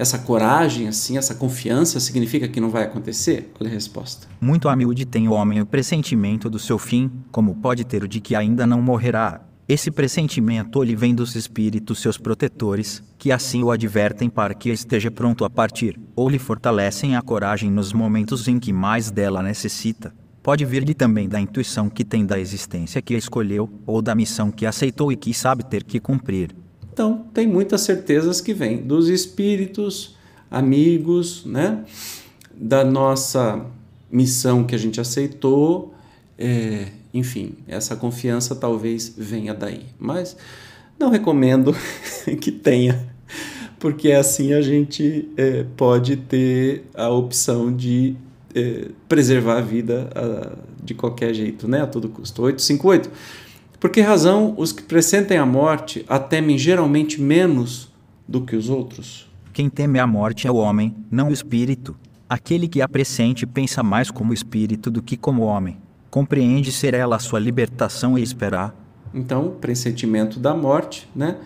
essa 0.00 0.18
coragem, 0.18 0.88
assim, 0.88 1.18
essa 1.18 1.34
confiança, 1.34 2.00
significa 2.00 2.48
que 2.48 2.58
não 2.58 2.70
vai 2.70 2.84
acontecer? 2.84 3.52
Olha 3.60 3.68
a 3.68 3.72
resposta. 3.72 4.26
Muito 4.40 4.66
humilde 4.66 5.04
tem 5.04 5.28
o 5.28 5.32
homem 5.32 5.60
o 5.60 5.66
pressentimento 5.66 6.48
do 6.48 6.58
seu 6.58 6.78
fim, 6.78 7.10
como 7.30 7.56
pode 7.56 7.84
ter 7.84 8.02
o 8.02 8.08
de 8.08 8.18
que 8.18 8.34
ainda 8.34 8.66
não 8.66 8.80
morrerá. 8.80 9.42
Esse 9.68 9.90
pressentimento 9.90 10.82
lhe 10.82 10.96
vem 10.96 11.14
dos 11.14 11.36
espíritos 11.36 12.00
seus 12.00 12.16
protetores, 12.16 13.02
que 13.18 13.30
assim 13.30 13.62
o 13.62 13.70
advertem 13.70 14.30
para 14.30 14.54
que 14.54 14.70
esteja 14.70 15.10
pronto 15.10 15.44
a 15.44 15.50
partir, 15.50 16.00
ou 16.16 16.30
lhe 16.30 16.38
fortalecem 16.38 17.14
a 17.14 17.20
coragem 17.20 17.70
nos 17.70 17.92
momentos 17.92 18.48
em 18.48 18.58
que 18.58 18.72
mais 18.72 19.10
dela 19.10 19.42
necessita. 19.42 20.14
Pode 20.42 20.64
vir-lhe 20.64 20.94
também 20.94 21.28
da 21.28 21.38
intuição 21.38 21.90
que 21.90 22.06
tem 22.06 22.24
da 22.24 22.40
existência 22.40 23.02
que 23.02 23.12
escolheu, 23.12 23.68
ou 23.86 24.00
da 24.00 24.14
missão 24.14 24.50
que 24.50 24.64
aceitou 24.64 25.12
e 25.12 25.16
que 25.16 25.34
sabe 25.34 25.62
ter 25.62 25.84
que 25.84 26.00
cumprir. 26.00 26.56
Então, 26.92 27.26
tem 27.32 27.46
muitas 27.46 27.82
certezas 27.82 28.40
que 28.40 28.52
vêm 28.52 28.78
dos 28.78 29.08
espíritos, 29.08 30.16
amigos, 30.50 31.44
né? 31.44 31.84
Da 32.54 32.84
nossa 32.84 33.64
missão 34.10 34.64
que 34.64 34.74
a 34.74 34.78
gente 34.78 35.00
aceitou, 35.00 35.94
é, 36.36 36.88
enfim, 37.14 37.54
essa 37.68 37.94
confiança 37.94 38.54
talvez 38.56 39.14
venha 39.16 39.54
daí. 39.54 39.84
Mas 39.98 40.36
não 40.98 41.10
recomendo 41.10 41.74
que 42.40 42.50
tenha, 42.50 43.08
porque 43.78 44.12
assim 44.12 44.52
a 44.52 44.60
gente 44.60 45.28
é, 45.36 45.64
pode 45.76 46.16
ter 46.16 46.84
a 46.94 47.08
opção 47.08 47.74
de 47.74 48.16
é, 48.54 48.88
preservar 49.08 49.58
a 49.58 49.60
vida 49.60 50.10
a, 50.14 50.58
de 50.82 50.94
qualquer 50.94 51.32
jeito, 51.32 51.68
né? 51.68 51.82
A 51.82 51.86
todo 51.86 52.08
custo. 52.08 52.42
858. 52.42 53.10
Por 53.80 53.90
que 53.90 54.02
razão 54.02 54.54
os 54.56 54.72
que 54.72 54.82
pressentem 54.82 55.38
a 55.38 55.46
morte 55.46 56.04
a 56.06 56.18
temem 56.18 56.58
geralmente 56.58 57.20
menos 57.20 57.90
do 58.28 58.42
que 58.42 58.54
os 58.54 58.68
outros? 58.68 59.28
Quem 59.52 59.68
teme 59.68 59.98
a 59.98 60.06
morte 60.06 60.46
é 60.46 60.50
o 60.50 60.56
homem, 60.56 60.94
não 61.10 61.30
o 61.30 61.32
espírito. 61.32 61.96
Aquele 62.28 62.68
que 62.68 62.82
a 62.82 62.88
pressente 62.88 63.46
pensa 63.46 63.82
mais 63.82 64.10
como 64.10 64.32
espírito 64.34 64.90
do 64.90 65.02
que 65.02 65.16
como 65.16 65.42
homem 65.42 65.78
compreende 66.10 66.72
ser 66.72 66.92
ela 66.92 67.16
a 67.16 67.18
sua 67.20 67.38
libertação 67.38 68.18
e 68.18 68.22
esperar. 68.22 68.74
Então, 69.14 69.46
o 69.46 69.50
pressentimento 69.52 70.38
da 70.38 70.54
morte, 70.54 71.08
né? 71.14 71.36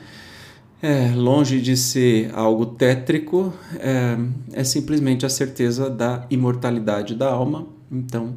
É, 0.83 1.13
longe 1.15 1.61
de 1.61 1.77
ser 1.77 2.31
algo 2.35 2.67
tétrico, 2.67 3.53
é, 3.79 4.19
é 4.53 4.65
simplesmente 4.65 5.25
a 5.25 5.31
certeza 5.31 5.89
da 5.89 6.27
imortalidade 6.29 7.15
da 7.15 7.31
alma. 7.31 7.67
Então, 7.91 8.35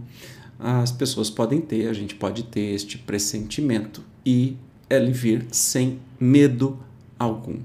as 0.60 0.92
pessoas 0.92 1.30
podem 1.30 1.62
ter, 1.62 1.88
a 1.88 1.94
gente 1.94 2.16
pode 2.16 2.44
ter 2.44 2.74
este 2.74 2.98
pressentimento 2.98 4.02
e 4.26 4.58
ele 4.90 5.12
vir 5.12 5.46
sem 5.52 6.00
medo 6.20 6.78
algum. 7.18 7.58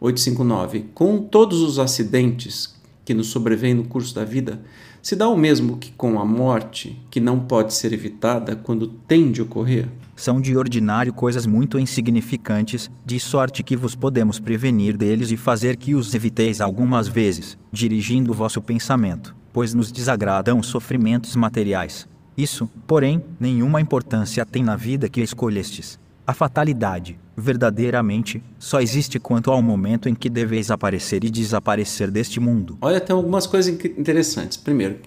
859. 0.00 0.86
Com 0.94 1.18
todos 1.22 1.60
os 1.60 1.78
acidentes 1.78 2.74
que 3.04 3.14
nos 3.14 3.28
sobrevêm 3.28 3.74
no 3.74 3.84
curso 3.84 4.14
da 4.14 4.24
vida, 4.24 4.60
se 5.02 5.16
dá 5.16 5.28
o 5.28 5.36
mesmo 5.36 5.78
que 5.78 5.92
com 5.92 6.20
a 6.20 6.24
morte, 6.24 6.98
que 7.10 7.20
não 7.20 7.40
pode 7.40 7.74
ser 7.74 7.92
evitada 7.92 8.54
quando 8.54 8.88
tem 8.88 9.32
de 9.32 9.42
ocorrer? 9.42 9.88
São 10.14 10.40
de 10.40 10.56
ordinário 10.56 11.12
coisas 11.12 11.46
muito 11.46 11.78
insignificantes, 11.78 12.90
de 13.04 13.18
sorte 13.18 13.62
que 13.62 13.76
vos 13.76 13.94
podemos 13.94 14.38
prevenir 14.38 14.96
deles 14.96 15.30
e 15.30 15.36
fazer 15.36 15.76
que 15.76 15.94
os 15.94 16.14
eviteis 16.14 16.60
algumas 16.60 17.08
vezes, 17.08 17.56
dirigindo 17.72 18.30
o 18.30 18.34
vosso 18.34 18.60
pensamento, 18.60 19.34
pois 19.52 19.72
nos 19.72 19.90
desagradam 19.90 20.58
os 20.58 20.66
sofrimentos 20.66 21.34
materiais. 21.34 22.09
Isso, 22.40 22.70
porém, 22.86 23.22
nenhuma 23.38 23.82
importância 23.82 24.46
tem 24.46 24.64
na 24.64 24.74
vida 24.74 25.10
que 25.10 25.20
escolhestes. 25.20 25.98
A 26.26 26.32
fatalidade, 26.32 27.18
verdadeiramente, 27.36 28.42
só 28.58 28.80
existe 28.80 29.18
quanto 29.18 29.50
ao 29.50 29.60
momento 29.60 30.08
em 30.08 30.14
que 30.14 30.30
deveis 30.30 30.70
aparecer 30.70 31.22
e 31.22 31.28
desaparecer 31.30 32.10
deste 32.10 32.40
mundo. 32.40 32.78
Olha, 32.80 32.98
tem 32.98 33.14
algumas 33.14 33.46
coisas 33.46 33.78
interessantes. 33.98 34.56
Primeiro, 34.56 35.00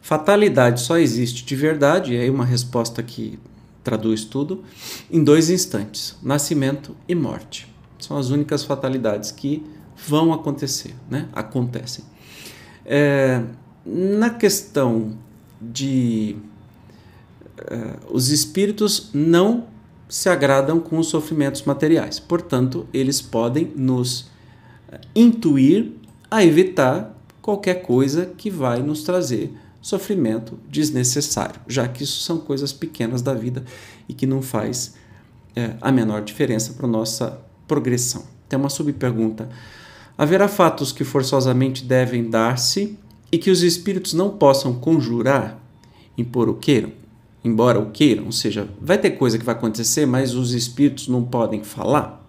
fatalidade 0.00 0.80
só 0.80 0.96
existe 0.96 1.44
de 1.44 1.56
verdade, 1.56 2.14
e 2.14 2.18
aí 2.18 2.30
uma 2.30 2.44
resposta 2.44 3.02
que 3.02 3.36
traduz 3.82 4.24
tudo, 4.24 4.62
em 5.10 5.24
dois 5.24 5.50
instantes: 5.50 6.16
nascimento 6.22 6.94
e 7.08 7.16
morte. 7.16 7.66
São 7.98 8.16
as 8.16 8.30
únicas 8.30 8.62
fatalidades 8.62 9.32
que 9.32 9.66
vão 10.06 10.32
acontecer, 10.32 10.94
né? 11.10 11.28
Acontecem. 11.32 12.04
É, 12.84 13.42
na 13.84 14.30
questão 14.30 15.18
de. 15.60 16.36
Uh, 17.58 18.14
os 18.14 18.28
espíritos 18.28 19.10
não 19.14 19.66
se 20.08 20.28
agradam 20.28 20.78
com 20.78 20.98
os 20.98 21.08
sofrimentos 21.08 21.62
materiais. 21.62 22.18
Portanto, 22.18 22.86
eles 22.92 23.20
podem 23.20 23.72
nos 23.74 24.30
eh, 24.88 25.00
intuir 25.14 25.92
a 26.30 26.44
evitar 26.44 27.16
qualquer 27.42 27.82
coisa 27.82 28.26
que 28.26 28.48
vai 28.48 28.82
nos 28.82 29.02
trazer 29.02 29.52
sofrimento 29.86 30.58
desnecessário, 30.68 31.60
já 31.68 31.86
que 31.86 32.02
isso 32.02 32.20
são 32.20 32.38
coisas 32.38 32.72
pequenas 32.72 33.22
da 33.22 33.32
vida 33.32 33.64
e 34.08 34.14
que 34.14 34.26
não 34.26 34.42
faz 34.42 34.96
é, 35.54 35.76
a 35.80 35.92
menor 35.92 36.22
diferença 36.22 36.72
para 36.72 36.88
nossa 36.88 37.40
progressão. 37.68 38.24
Tem 38.48 38.58
uma 38.58 38.68
subpergunta. 38.68 39.48
Haverá 40.18 40.48
fatos 40.48 40.90
que 40.90 41.04
forçosamente 41.04 41.84
devem 41.84 42.28
dar-se 42.28 42.98
e 43.30 43.38
que 43.38 43.48
os 43.48 43.62
espíritos 43.62 44.12
não 44.12 44.30
possam 44.30 44.74
conjurar, 44.74 45.56
impor 46.18 46.48
o 46.48 46.54
queiram? 46.54 46.90
Embora 47.46 47.78
o 47.78 47.90
queiram, 47.90 48.26
ou 48.26 48.32
seja, 48.32 48.68
vai 48.80 48.98
ter 48.98 49.12
coisa 49.12 49.38
que 49.38 49.44
vai 49.44 49.54
acontecer, 49.54 50.04
mas 50.04 50.34
os 50.34 50.52
espíritos 50.52 51.06
não 51.06 51.22
podem 51.22 51.62
falar. 51.62 52.24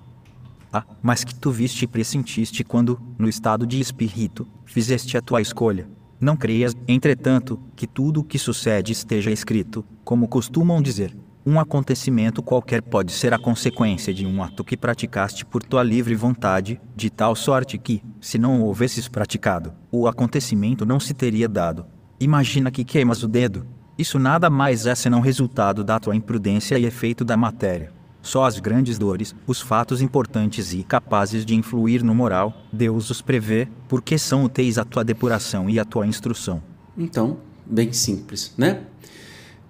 Ah, 0.72 0.84
mas 1.02 1.24
que 1.24 1.34
tu 1.34 1.50
viste 1.50 1.84
e 1.84 1.88
pressentiste 1.88 2.64
quando, 2.64 3.00
no 3.18 3.28
estado 3.28 3.66
de 3.66 3.80
espírito, 3.80 4.48
fizeste 4.66 5.18
a 5.18 5.22
tua 5.22 5.42
escolha. 5.42 5.90
Não 6.20 6.38
creias, 6.38 6.74
entretanto, 6.88 7.60
que 7.76 7.88
tudo 7.88 8.20
o 8.20 8.24
que 8.24 8.38
sucede 8.38 8.92
esteja 8.92 9.32
escrito, 9.32 9.84
como 10.04 10.28
costumam 10.28 10.82
dizer. 10.82 11.16
Um 11.46 11.60
acontecimento 11.60 12.44
qualquer 12.44 12.82
pode 12.82 13.12
ser 13.12 13.34
a 13.34 13.40
consequência 13.40 14.14
de 14.14 14.26
um 14.26 14.44
ato 14.44 14.64
que 14.64 14.76
praticaste 14.76 15.46
por 15.46 15.64
tua 15.64 15.82
livre 15.82 16.14
vontade, 16.14 16.80
de 16.96 17.10
tal 17.10 17.36
sorte 17.36 17.78
que, 17.78 18.04
se 18.20 18.38
não 18.38 18.62
o 18.62 18.66
houvesses 18.66 19.08
praticado, 19.08 19.74
o 19.92 20.08
acontecimento 20.08 20.86
não 20.86 21.00
se 21.00 21.14
teria 21.14 21.48
dado. 21.48 21.86
Imagina 22.20 22.70
que 22.70 22.84
queimas 22.84 23.24
o 23.24 23.28
dedo, 23.28 23.66
isso 23.98 24.20
nada 24.20 24.50
mais 24.50 24.86
é 24.86 24.94
senão 24.94 25.20
resultado 25.20 25.84
da 25.84 26.00
tua 26.00 26.16
imprudência 26.16 26.78
e 26.78 26.86
efeito 26.86 27.26
da 27.26 27.36
matéria. 27.36 27.92
Só 28.22 28.44
as 28.44 28.60
grandes 28.60 28.98
dores, 28.98 29.34
os 29.48 29.62
fatos 29.62 30.02
importantes 30.02 30.74
e 30.74 30.84
capazes 30.84 31.46
de 31.46 31.56
influir 31.56 32.04
no 32.04 32.14
moral, 32.14 32.54
Deus 32.72 33.10
os 33.10 33.22
prevê, 33.22 33.68
porque 33.88 34.18
são 34.18 34.44
úteis 34.44 34.78
à 34.78 34.84
tua 34.84 35.04
depuração 35.04 35.70
e 35.70 35.80
à 35.80 35.86
tua 35.86 36.06
instrução. 36.06 36.62
Então, 36.98 37.38
bem 37.66 37.94
simples, 37.94 38.54
né? 38.58 38.82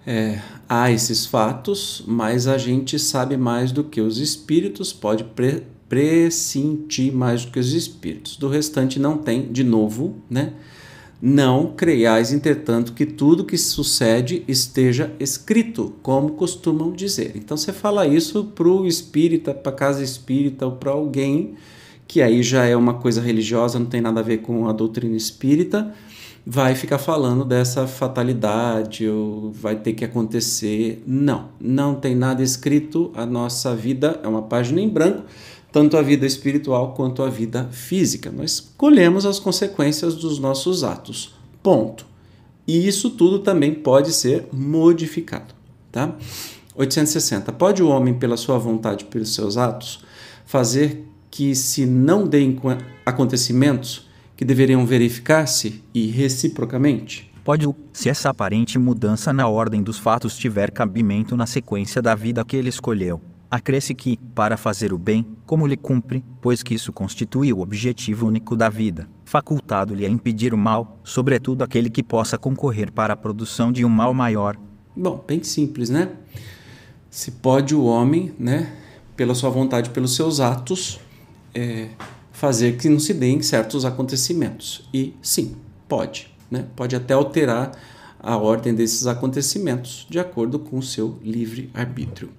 É, 0.05 0.41
há 0.67 0.89
esses 0.89 1.25
fatos, 1.25 2.03
mas 2.07 2.47
a 2.47 2.57
gente 2.57 2.97
sabe 2.97 3.37
mais 3.37 3.71
do 3.71 3.83
que 3.83 4.01
os 4.01 4.17
espíritos, 4.17 4.91
pode 4.91 5.23
pre 5.23 5.63
pressentir 5.87 7.13
mais 7.13 7.45
do 7.45 7.51
que 7.51 7.59
os 7.59 7.71
espíritos. 7.73 8.35
Do 8.35 8.49
restante 8.49 8.99
não 8.99 9.17
tem, 9.17 9.51
de 9.51 9.63
novo, 9.63 10.21
né? 10.29 10.53
Não 11.21 11.73
creiais, 11.75 12.31
entretanto, 12.31 12.93
que 12.93 13.05
tudo 13.05 13.43
que 13.43 13.57
sucede 13.57 14.43
esteja 14.47 15.11
escrito, 15.19 15.93
como 16.03 16.31
costumam 16.31 16.91
dizer. 16.91 17.31
Então 17.35 17.57
você 17.57 17.73
fala 17.73 18.05
isso 18.05 18.43
para 18.43 18.67
o 18.67 18.85
espírita, 18.85 19.53
para 19.53 19.71
casa 19.71 20.03
espírita 20.03 20.65
ou 20.65 20.73
para 20.73 20.91
alguém 20.91 21.55
que 22.07 22.21
aí 22.21 22.41
já 22.41 22.65
é 22.65 22.75
uma 22.75 22.93
coisa 22.93 23.21
religiosa, 23.21 23.77
não 23.77 23.85
tem 23.85 23.99
nada 23.99 24.21
a 24.21 24.23
ver 24.23 24.37
com 24.37 24.67
a 24.67 24.71
doutrina 24.71 25.15
espírita, 25.17 25.93
vai 26.45 26.73
ficar 26.73 26.97
falando 26.97 27.43
dessa 27.43 27.85
fatalidade 27.85 29.07
ou 29.07 29.51
vai 29.51 29.75
ter 29.75 29.91
que 29.91 30.05
acontecer. 30.05 31.03
Não, 31.05 31.49
não 31.59 31.95
tem 31.95 32.15
nada 32.15 32.41
escrito. 32.41 33.11
A 33.13 33.25
nossa 33.25 33.75
vida 33.75 34.19
é 34.23 34.27
uma 34.27 34.43
página 34.43 34.79
em 34.79 34.87
branco 34.87 35.23
tanto 35.77 35.95
a 35.95 36.01
vida 36.01 36.25
espiritual 36.25 36.95
quanto 36.95 37.21
a 37.21 37.29
vida 37.29 37.69
física. 37.71 38.31
Nós 38.31 38.59
colhemos 38.75 39.27
as 39.27 39.37
consequências 39.37 40.15
dos 40.15 40.39
nossos 40.39 40.83
atos. 40.83 41.35
Ponto. 41.61 42.03
E 42.67 42.87
isso 42.87 43.11
tudo 43.11 43.37
também 43.37 43.75
pode 43.75 44.11
ser 44.11 44.47
modificado, 44.51 45.53
tá? 45.91 46.15
860. 46.75 47.51
Pode 47.51 47.83
o 47.83 47.89
homem, 47.89 48.15
pela 48.15 48.37
sua 48.37 48.57
vontade, 48.57 49.05
pelos 49.05 49.35
seus 49.35 49.55
atos, 49.55 50.03
fazer 50.47 51.07
que 51.29 51.53
se 51.53 51.85
não 51.85 52.25
deem 52.27 52.59
acontecimentos 53.05 54.07
que 54.35 54.43
deveriam 54.43 54.83
verificar-se 54.83 55.83
e 55.93 56.07
reciprocamente? 56.07 57.31
Pode, 57.43 57.67
se 57.93 58.09
essa 58.09 58.31
aparente 58.31 58.79
mudança 58.79 59.31
na 59.31 59.47
ordem 59.47 59.83
dos 59.83 59.99
fatos 59.99 60.35
tiver 60.35 60.71
cabimento 60.71 61.37
na 61.37 61.45
sequência 61.45 62.01
da 62.01 62.15
vida 62.15 62.43
que 62.43 62.57
ele 62.57 62.69
escolheu 62.69 63.21
Acresce 63.49 63.95
que, 63.95 64.17
para 64.35 64.57
fazer 64.57 64.91
o 64.91 64.97
bem, 64.97 65.25
como 65.45 65.65
lhe 65.65 65.77
cumpre, 65.77 66.23
pois 66.41 66.61
que 66.61 66.73
isso 66.73 66.91
constitui 66.91 67.53
o 67.53 67.61
objetivo 67.61 68.27
único 68.27 68.57
da 68.57 68.67
vida, 68.67 69.07
facultado-lhe 69.23 70.05
a 70.05 70.09
impedir 70.09 70.53
o 70.53 70.57
mal, 70.57 70.99
sobretudo 71.01 71.63
aquele 71.63 71.89
que 71.89 72.03
possa 72.03 72.37
concorrer 72.37 72.91
para 72.91 73.13
a 73.13 73.17
produção 73.17 73.71
de 73.71 73.85
um 73.85 73.89
mal 73.89 74.13
maior. 74.13 74.57
Bom, 74.93 75.23
bem 75.25 75.41
simples, 75.43 75.89
né? 75.89 76.09
Se 77.09 77.31
pode 77.31 77.73
o 77.73 77.85
homem, 77.85 78.33
né, 78.37 78.73
pela 79.15 79.33
sua 79.33 79.49
vontade, 79.49 79.91
pelos 79.91 80.13
seus 80.13 80.41
atos, 80.41 80.99
é, 81.55 81.87
fazer 82.33 82.75
que 82.77 82.89
não 82.89 82.99
se 82.99 83.13
deem 83.13 83.41
certos 83.41 83.85
acontecimentos. 83.85 84.87
E 84.93 85.15
sim, 85.21 85.55
pode, 85.87 86.29
né? 86.51 86.65
Pode 86.75 86.97
até 86.97 87.13
alterar 87.13 87.71
a 88.19 88.35
ordem 88.35 88.73
desses 88.73 89.05
acontecimentos, 89.07 90.05
de 90.09 90.19
acordo 90.19 90.59
com 90.59 90.77
o 90.77 90.83
seu 90.83 91.19
livre 91.21 91.69
arbítrio. 91.73 92.29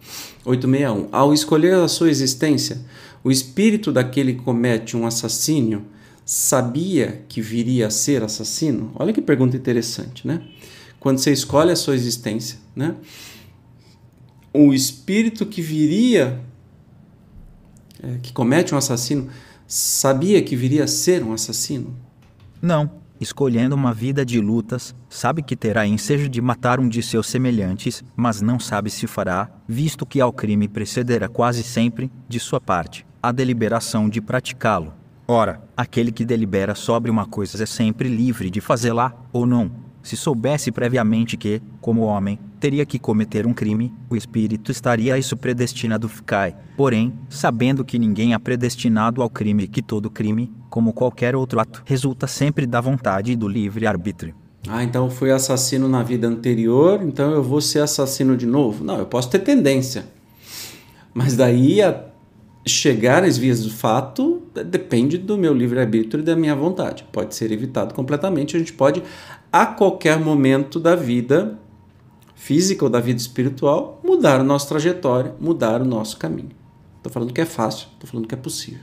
861. 0.45 1.09
Ao 1.13 1.33
escolher 1.33 1.75
a 1.75 1.89
sua 1.89 2.11
existência, 2.11 2.81
o 3.23 3.31
espírito 3.31 3.93
daquele 3.93 4.35
que 4.35 4.43
comete 4.43 4.97
um 4.97 5.07
assassínio 5.07 5.87
sabia 6.25 7.25
que 7.29 7.41
viria 7.41 7.87
a 7.87 7.91
ser 7.91 8.23
assassino? 8.23 8.93
Olha 8.97 9.13
que 9.13 9.23
pergunta 9.23 9.57
interessante, 9.57 10.27
né? 10.27 10.43
Quando 11.01 11.19
você 11.19 11.33
escolhe 11.33 11.71
a 11.71 11.77
sua 11.77 11.95
existência, 11.95 12.59
né? 12.75 12.97
O 14.53 14.75
espírito 14.75 15.47
que 15.47 15.63
viria, 15.63 16.41
é, 18.03 18.19
que 18.23 18.33
comete 18.33 18.75
um 18.75 18.79
assassino, 18.79 19.29
sabia 19.67 20.43
que 20.43 20.57
viria 20.57 20.85
a 20.85 20.89
ser 20.89 21.23
um 21.23 21.33
assassino? 21.33 21.97
Não 22.61 22.98
escolhendo 23.21 23.75
uma 23.75 23.93
vida 23.93 24.25
de 24.25 24.41
lutas, 24.41 24.95
sabe 25.09 25.43
que 25.43 25.57
terá 25.57 25.87
ensejo 25.87 26.29
de 26.29 26.41
matar 26.41 26.81
um 26.81 26.89
de 26.89 27.03
seus 27.03 27.27
semelhantes, 27.27 28.03
mas 28.17 28.41
não 28.41 28.59
sabe 28.59 28.91
se 28.91 29.07
fará, 29.07 29.51
visto 29.67 30.07
que 30.07 30.21
ao 30.21 30.33
crime 30.33 30.69
precederá 30.69 31.29
quase 31.29 31.63
sempre, 31.63 32.11
de 32.29 32.39
sua 32.39 32.61
parte, 32.61 33.07
a 33.23 33.33
deliberação 33.33 34.09
de 34.09 34.21
praticá-lo. 34.21 34.95
Ora, 35.27 35.63
aquele 35.77 36.11
que 36.11 36.25
delibera 36.25 36.75
sobre 36.75 37.11
uma 37.11 37.27
coisa 37.27 37.63
é 37.63 37.67
sempre 37.67 38.09
livre 38.09 38.51
de 38.51 38.61
fazê-la 38.61 39.15
ou 39.33 39.45
não, 39.45 39.71
se 40.03 40.17
soubesse 40.17 40.73
previamente 40.73 41.37
que, 41.37 41.61
como 41.81 42.01
homem, 42.01 42.39
teria 42.59 42.85
que 42.85 42.99
cometer 42.99 43.47
um 43.47 43.55
crime, 43.55 43.93
o 44.11 44.17
espírito 44.17 44.71
estaria 44.71 45.15
a 45.15 45.19
isso 45.19 45.37
predestinado 45.37 46.09
ficai. 46.09 46.55
Porém, 46.77 47.13
sabendo 47.29 47.85
que 47.85 47.99
ninguém 47.99 48.35
é 48.35 48.39
predestinado 48.39 49.23
ao 49.23 49.31
crime 49.31 49.65
e 49.65 49.69
que 49.69 49.81
todo 49.81 50.11
crime, 50.11 50.53
como 50.69 50.93
qualquer 50.93 51.35
outro 51.35 51.61
ato, 51.61 51.83
resulta 51.85 52.27
sempre 52.27 52.67
da 52.67 52.81
vontade 52.81 53.33
e 53.33 53.37
do 53.37 53.49
livre 53.49 53.87
arbítrio. 53.87 54.35
Ah, 54.69 54.83
então 54.83 55.09
fui 55.09 55.31
assassino 55.31 55.89
na 55.89 56.03
vida 56.03 56.27
anterior, 56.27 57.01
então 57.03 57.31
eu 57.33 57.43
vou 57.43 57.61
ser 57.61 57.81
assassino 57.81 58.37
de 58.37 58.45
novo? 58.45 58.85
Não, 58.85 58.99
eu 58.99 59.07
posso 59.07 59.31
ter 59.31 59.39
tendência. 59.39 60.05
Mas 61.15 61.37
daí 61.37 61.81
a 61.81 62.05
chegar 62.67 63.25
às 63.25 63.39
vias 63.39 63.63
do 63.63 63.71
fato 63.71 64.43
depende 64.67 65.17
do 65.17 65.39
meu 65.39 65.55
livre-arbítrio 65.55 66.21
e 66.21 66.25
da 66.25 66.37
minha 66.37 66.55
vontade. 66.55 67.05
Pode 67.11 67.35
ser 67.35 67.51
evitado 67.51 67.95
completamente, 67.95 68.57
a 68.57 68.59
gente 68.59 68.73
pode 68.73 69.03
a 69.51 69.65
qualquer 69.65 70.19
momento 70.21 70.79
da 70.79 70.95
vida 70.95 71.59
física 72.39 72.85
ou 72.85 72.91
da 72.91 73.01
vida 73.01 73.21
espiritual 73.21 74.01
mudar 74.03 74.41
a 74.41 74.45
nossa 74.45 74.69
trajetória, 74.69 75.35
mudar 75.41 75.83
o 75.83 75.85
nosso 75.85 76.17
caminho. 76.17 76.53
Estou 76.97 77.13
falando 77.13 77.33
que 77.33 77.41
é 77.41 77.45
fácil, 77.45 77.89
estou 77.95 78.09
falando 78.09 78.29
que 78.29 78.35
é 78.35 78.39
possível. 78.39 78.81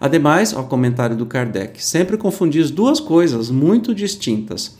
Ademais, 0.00 0.54
ao 0.54 0.64
comentário 0.64 1.14
do 1.14 1.26
Kardec, 1.26 1.84
sempre 1.84 2.16
confundis 2.16 2.70
duas 2.70 2.98
coisas 2.98 3.50
muito 3.50 3.94
distintas: 3.94 4.78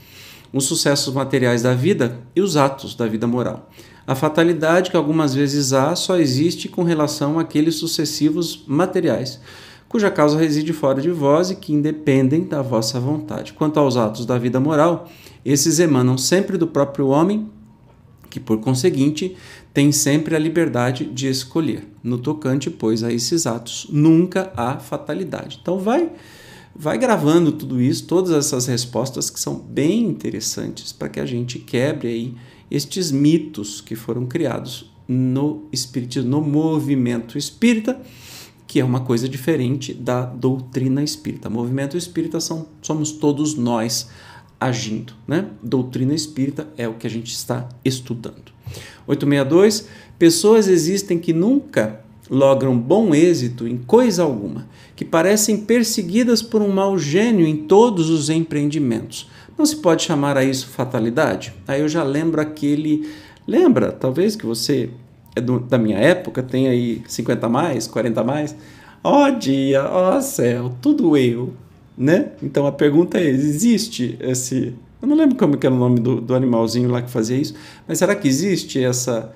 os 0.53 0.65
sucessos 0.65 1.13
materiais 1.13 1.63
da 1.63 1.75
vida 1.75 2.19
e 2.35 2.41
os 2.41 2.57
atos 2.57 2.95
da 2.95 3.07
vida 3.07 3.27
moral. 3.27 3.71
A 4.07 4.15
fatalidade 4.15 4.91
que 4.91 4.97
algumas 4.97 5.35
vezes 5.35 5.75
há 5.75 5.95
só 5.95 6.17
existe 6.17 6.67
com 6.67 6.83
relação 6.83 7.39
àqueles 7.39 7.75
sucessivos 7.75 8.65
materiais 8.67 9.39
cuja 9.89 10.11
causa 10.11 10.39
reside 10.39 10.73
fora 10.73 11.01
de 11.01 11.11
vós 11.11 11.51
e 11.51 11.57
que 11.57 11.73
independem 11.73 12.45
da 12.45 12.61
vossa 12.61 13.01
vontade. 13.01 13.55
Quanto 13.55 13.81
aos 13.81 13.97
atos 13.97 14.27
da 14.27 14.37
vida 14.37 14.61
moral, 14.61 15.09
esses 15.45 15.79
emanam 15.79 16.19
sempre 16.19 16.59
do 16.59 16.67
próprio 16.67 17.09
homem, 17.09 17.49
que 18.31 18.41
por 18.41 18.59
conseguinte 18.61 19.37
tem 19.73 19.93
sempre 19.93 20.35
a 20.35 20.39
liberdade 20.39 21.05
de 21.05 21.29
escolher. 21.29 21.87
No 22.03 22.19
tocante, 22.19 22.71
pois, 22.71 23.03
a 23.03 23.13
esses 23.13 23.47
atos, 23.47 23.87
nunca 23.91 24.53
há 24.57 24.79
fatalidade. 24.79 25.59
Então 25.61 25.79
vai 25.79 26.11
vai 26.81 26.97
gravando 26.97 27.51
tudo 27.51 27.81
isso, 27.81 28.07
todas 28.07 28.31
essas 28.31 28.67
respostas 28.67 29.31
que 29.31 29.41
são 29.41 29.57
bem 29.57 30.05
interessantes 30.05 30.93
para 30.93 31.09
que 31.09 31.19
a 31.19 31.27
gente 31.27 31.59
quebre 31.59 32.07
aí 32.07 32.35
estes 32.71 33.11
mitos 33.11 33.81
que 33.81 33.97
foram 33.97 34.27
criados 34.27 34.89
no 35.09 35.67
espiritismo, 35.73 36.31
no 36.31 36.41
movimento 36.41 37.37
espírita 37.37 38.01
que 38.69 38.79
é 38.79 38.85
uma 38.85 39.01
coisa 39.01 39.27
diferente 39.27 39.95
da 39.95 40.27
doutrina 40.27 41.03
espírita. 41.03 41.49
Movimento 41.49 41.97
espírita 41.97 42.39
são, 42.39 42.67
somos 42.83 43.11
todos 43.11 43.55
nós 43.55 44.11
agindo, 44.61 45.13
né? 45.27 45.47
Doutrina 45.63 46.15
espírita 46.15 46.69
é 46.77 46.89
o 46.89 46.95
que 46.95 47.07
a 47.07 47.11
gente 47.11 47.33
está 47.33 47.69
estudando. 47.85 48.53
862. 49.07 49.89
Pessoas 50.19 50.69
existem 50.69 51.19
que 51.19 51.33
nunca 51.33 52.01
logram 52.31 52.77
bom 52.77 53.15
êxito 53.15 53.67
em 53.67 53.79
coisa 53.79 54.23
alguma, 54.23 54.67
que 54.95 55.05
parecem 55.05 55.59
perseguidas 55.59 56.43
por 56.43 56.61
um 56.61 56.69
mau 56.69 56.99
gênio 56.99 57.47
em 57.47 57.57
todos 57.57 58.11
os 58.11 58.29
empreendimentos. 58.29 59.31
Não 59.57 59.65
se 59.65 59.77
pode 59.77 60.03
chamar 60.03 60.37
a 60.37 60.45
isso 60.45 60.69
fatalidade? 60.69 61.53
Aí 61.67 61.81
eu 61.81 61.89
já 61.89 62.03
lembro 62.03 62.41
aquele. 62.41 63.09
Lembra, 63.47 63.91
talvez, 63.91 64.37
que 64.37 64.45
você 64.45 64.91
é 65.35 65.41
do, 65.41 65.59
da 65.59 65.79
minha 65.79 65.99
época, 65.99 66.43
tem 66.43 66.69
aí 66.69 67.03
50 67.09 67.49
mais, 67.49 67.87
40 67.87 68.23
mais. 68.23 68.55
Ó 69.03 69.27
oh, 69.27 69.31
dia, 69.31 69.85
ó 69.89 70.17
oh, 70.17 70.21
céu, 70.21 70.75
tudo 70.83 71.17
eu, 71.17 71.55
né? 71.99 72.33
Então 72.43 72.67
a 72.67 72.73
pergunta 72.73 73.19
é, 73.19 73.27
existe 73.27 74.17
esse... 74.21 74.75
Eu 75.01 75.09
não 75.09 75.17
lembro 75.17 75.37
como 75.37 75.57
que 75.57 75.67
era 75.67 75.75
o 75.75 75.79
nome 75.79 76.01
do, 76.01 76.21
do 76.21 76.35
animalzinho 76.35 76.91
lá 76.91 77.03
que 77.03 77.11
fazia 77.11 77.37
isso, 77.37 77.55
mas 77.87 77.99
será 77.99 78.15
que 78.15 78.27
existe 78.27 78.83
essa 78.83 79.35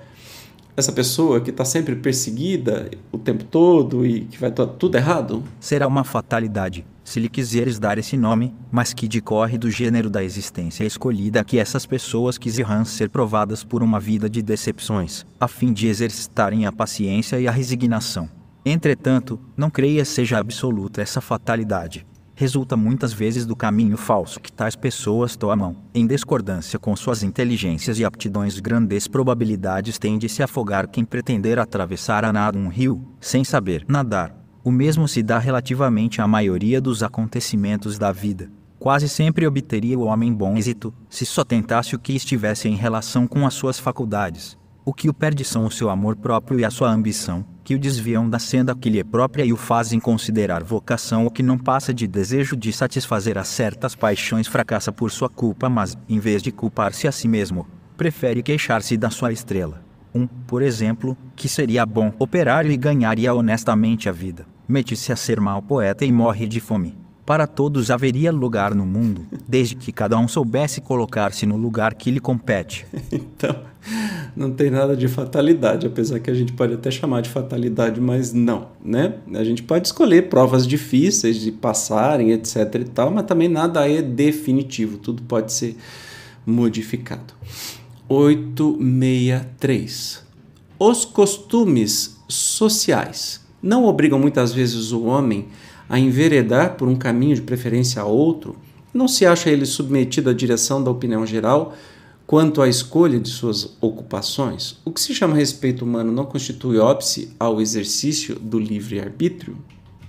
essa 0.75 0.91
pessoa 0.91 1.39
que 1.39 1.51
está 1.51 1.63
sempre 1.63 1.95
perseguida 1.95 2.89
o 3.11 3.17
tempo 3.19 3.43
todo 3.43 4.03
e 4.03 4.21
que 4.21 4.39
vai 4.39 4.51
tudo 4.51 4.95
errado? 4.95 5.43
Será 5.59 5.87
uma 5.87 6.03
fatalidade 6.03 6.83
se 7.03 7.19
lhe 7.19 7.29
quiseres 7.29 7.77
dar 7.77 7.97
esse 7.97 8.15
nome, 8.15 8.53
mas 8.71 8.93
que 8.93 9.07
decorre 9.07 9.57
do 9.57 9.69
gênero 9.69 10.09
da 10.09 10.23
existência 10.23 10.85
escolhida 10.85 11.43
que 11.43 11.59
essas 11.59 11.85
pessoas 11.85 12.37
quisirão 12.37 12.85
ser 12.85 13.09
provadas 13.09 13.63
por 13.63 13.83
uma 13.83 13.99
vida 13.99 14.29
de 14.29 14.41
decepções, 14.41 15.25
a 15.39 15.47
fim 15.47 15.73
de 15.73 15.87
exercitarem 15.87 16.65
a 16.65 16.71
paciência 16.71 17.39
e 17.39 17.47
a 17.47 17.51
resignação. 17.51 18.29
Entretanto, 18.65 19.39
não 19.57 19.69
creia 19.69 20.05
seja 20.05 20.39
absoluta 20.39 21.01
essa 21.01 21.19
fatalidade. 21.19 22.05
Resulta 22.43 22.75
muitas 22.75 23.13
vezes 23.13 23.45
do 23.45 23.55
caminho 23.55 23.95
falso 23.95 24.37
que 24.37 24.51
tais 24.51 24.75
pessoas 24.75 25.33
tomam, 25.33 25.77
em 25.93 26.05
discordância 26.05 26.77
com 26.77 26.93
suas 26.93 27.23
inteligências 27.23 27.97
e 27.99 28.03
aptidões 28.03 28.59
grandes 28.59 29.07
probabilidades 29.07 29.97
tem 29.97 30.17
de 30.17 30.27
se 30.27 30.43
afogar 30.43 30.89
quem 30.89 31.05
pretender 31.05 31.57
atravessar 31.57 32.25
a 32.25 32.33
nado 32.33 32.59
um 32.59 32.67
rio, 32.67 33.01
sem 33.21 33.45
saber 33.45 33.85
nadar 33.87 34.35
o 34.61 34.69
mesmo 34.69 35.07
se 35.07 35.23
dá 35.23 35.39
relativamente 35.39 36.19
à 36.21 36.27
maioria 36.27 36.81
dos 36.81 37.01
acontecimentos 37.01 37.97
da 37.97 38.11
vida. 38.11 38.51
Quase 38.77 39.07
sempre 39.07 39.47
obteria 39.47 39.97
o 39.97 40.03
homem 40.03 40.33
bom 40.33 40.57
êxito, 40.57 40.93
se 41.09 41.25
só 41.25 41.45
tentasse 41.45 41.95
o 41.95 41.99
que 41.99 42.11
estivesse 42.11 42.67
em 42.67 42.75
relação 42.75 43.25
com 43.25 43.47
as 43.47 43.53
suas 43.53 43.79
faculdades. 43.79 44.57
O 44.85 44.93
que 44.93 45.07
o 45.07 45.13
perde 45.13 45.43
são 45.43 45.65
o 45.65 45.71
seu 45.71 45.89
amor 45.89 46.15
próprio 46.15 46.59
e 46.59 46.65
a 46.65 46.69
sua 46.69 46.91
ambição, 46.91 47.45
que 47.63 47.73
o 47.73 47.79
desviam 47.79 48.29
da 48.29 48.39
senda 48.39 48.75
que 48.75 48.89
lhe 48.89 48.99
é 48.99 49.03
própria 49.03 49.45
e 49.45 49.53
o 49.53 49.57
fazem 49.57 49.99
considerar 49.99 50.63
vocação 50.63 51.25
o 51.25 51.31
que 51.31 51.41
não 51.41 51.57
passa 51.57 51.93
de 51.93 52.05
desejo 52.05 52.55
de 52.55 52.73
satisfazer 52.73 53.37
a 53.37 53.43
certas 53.43 53.95
paixões 53.95 54.47
fracassa 54.47 54.91
por 54.91 55.11
sua 55.11 55.29
culpa, 55.29 55.69
mas, 55.69 55.97
em 56.09 56.19
vez 56.19 56.41
de 56.43 56.51
culpar-se 56.51 57.07
a 57.07 57.11
si 57.11 57.27
mesmo, 57.27 57.67
prefere 57.95 58.43
queixar-se 58.43 58.97
da 58.97 59.09
sua 59.09 59.31
estrela. 59.31 59.81
Um, 60.13 60.27
por 60.27 60.61
exemplo, 60.61 61.17
que 61.35 61.47
seria 61.47 61.85
bom 61.85 62.13
operário 62.19 62.71
e 62.71 62.77
ganharia 62.77 63.33
honestamente 63.33 64.09
a 64.09 64.11
vida 64.11 64.45
mete-se 64.67 65.11
a 65.11 65.15
ser 65.15 65.39
mau 65.39 65.61
poeta 65.61 66.05
e 66.05 66.11
morre 66.11 66.47
de 66.47 66.59
fome. 66.59 67.02
Para 67.25 67.47
todos 67.47 67.89
haveria 67.89 68.33
lugar 68.33 68.75
no 68.75 68.85
mundo, 68.85 69.25
desde 69.47 69.75
que 69.75 69.93
cada 69.93 70.17
um 70.17 70.27
soubesse 70.27 70.81
colocar-se 70.81 71.45
no 71.45 71.55
lugar 71.55 71.93
que 71.93 72.11
lhe 72.11 72.19
compete. 72.19 72.85
então, 73.09 73.55
não 74.35 74.51
tem 74.51 74.69
nada 74.69 74.97
de 74.97 75.07
fatalidade, 75.07 75.87
apesar 75.87 76.19
que 76.19 76.29
a 76.29 76.33
gente 76.33 76.51
pode 76.51 76.73
até 76.73 76.91
chamar 76.91 77.21
de 77.21 77.29
fatalidade, 77.29 78.01
mas 78.01 78.33
não, 78.33 78.67
né? 78.83 79.13
A 79.35 79.43
gente 79.43 79.63
pode 79.63 79.87
escolher 79.87 80.27
provas 80.27 80.67
difíceis 80.67 81.37
de 81.37 81.49
passarem, 81.49 82.31
etc 82.31 82.75
e 82.75 82.85
tal, 82.85 83.09
mas 83.09 83.25
também 83.25 83.47
nada 83.47 83.89
é 83.89 84.01
definitivo, 84.01 84.97
tudo 84.97 85.23
pode 85.23 85.53
ser 85.53 85.77
modificado. 86.45 87.33
863. 88.09 90.23
Os 90.77 91.05
costumes 91.05 92.17
sociais 92.27 93.39
não 93.61 93.85
obrigam 93.85 94.19
muitas 94.19 94.51
vezes 94.51 94.91
o 94.91 95.05
homem 95.05 95.47
a 95.47 95.62
enveredar 95.99 96.75
por 96.75 96.87
um 96.87 96.95
caminho 96.95 97.35
de 97.35 97.41
preferência 97.41 98.01
a 98.01 98.05
outro, 98.05 98.55
não 98.93 99.07
se 99.07 99.25
acha 99.25 99.49
ele 99.49 99.65
submetido 99.65 100.29
à 100.29 100.33
direção 100.33 100.83
da 100.83 100.91
opinião 100.91 101.25
geral, 101.25 101.73
quanto 102.25 102.61
à 102.61 102.69
escolha 102.69 103.19
de 103.19 103.29
suas 103.29 103.77
ocupações, 103.81 104.79
o 104.85 104.91
que 104.91 105.01
se 105.01 105.13
chama 105.13 105.35
respeito 105.35 105.83
humano 105.83 106.11
não 106.11 106.25
constitui 106.25 106.77
óbice 106.77 107.33
ao 107.39 107.59
exercício 107.59 108.39
do 108.39 108.59
livre-arbítrio? 108.59 109.57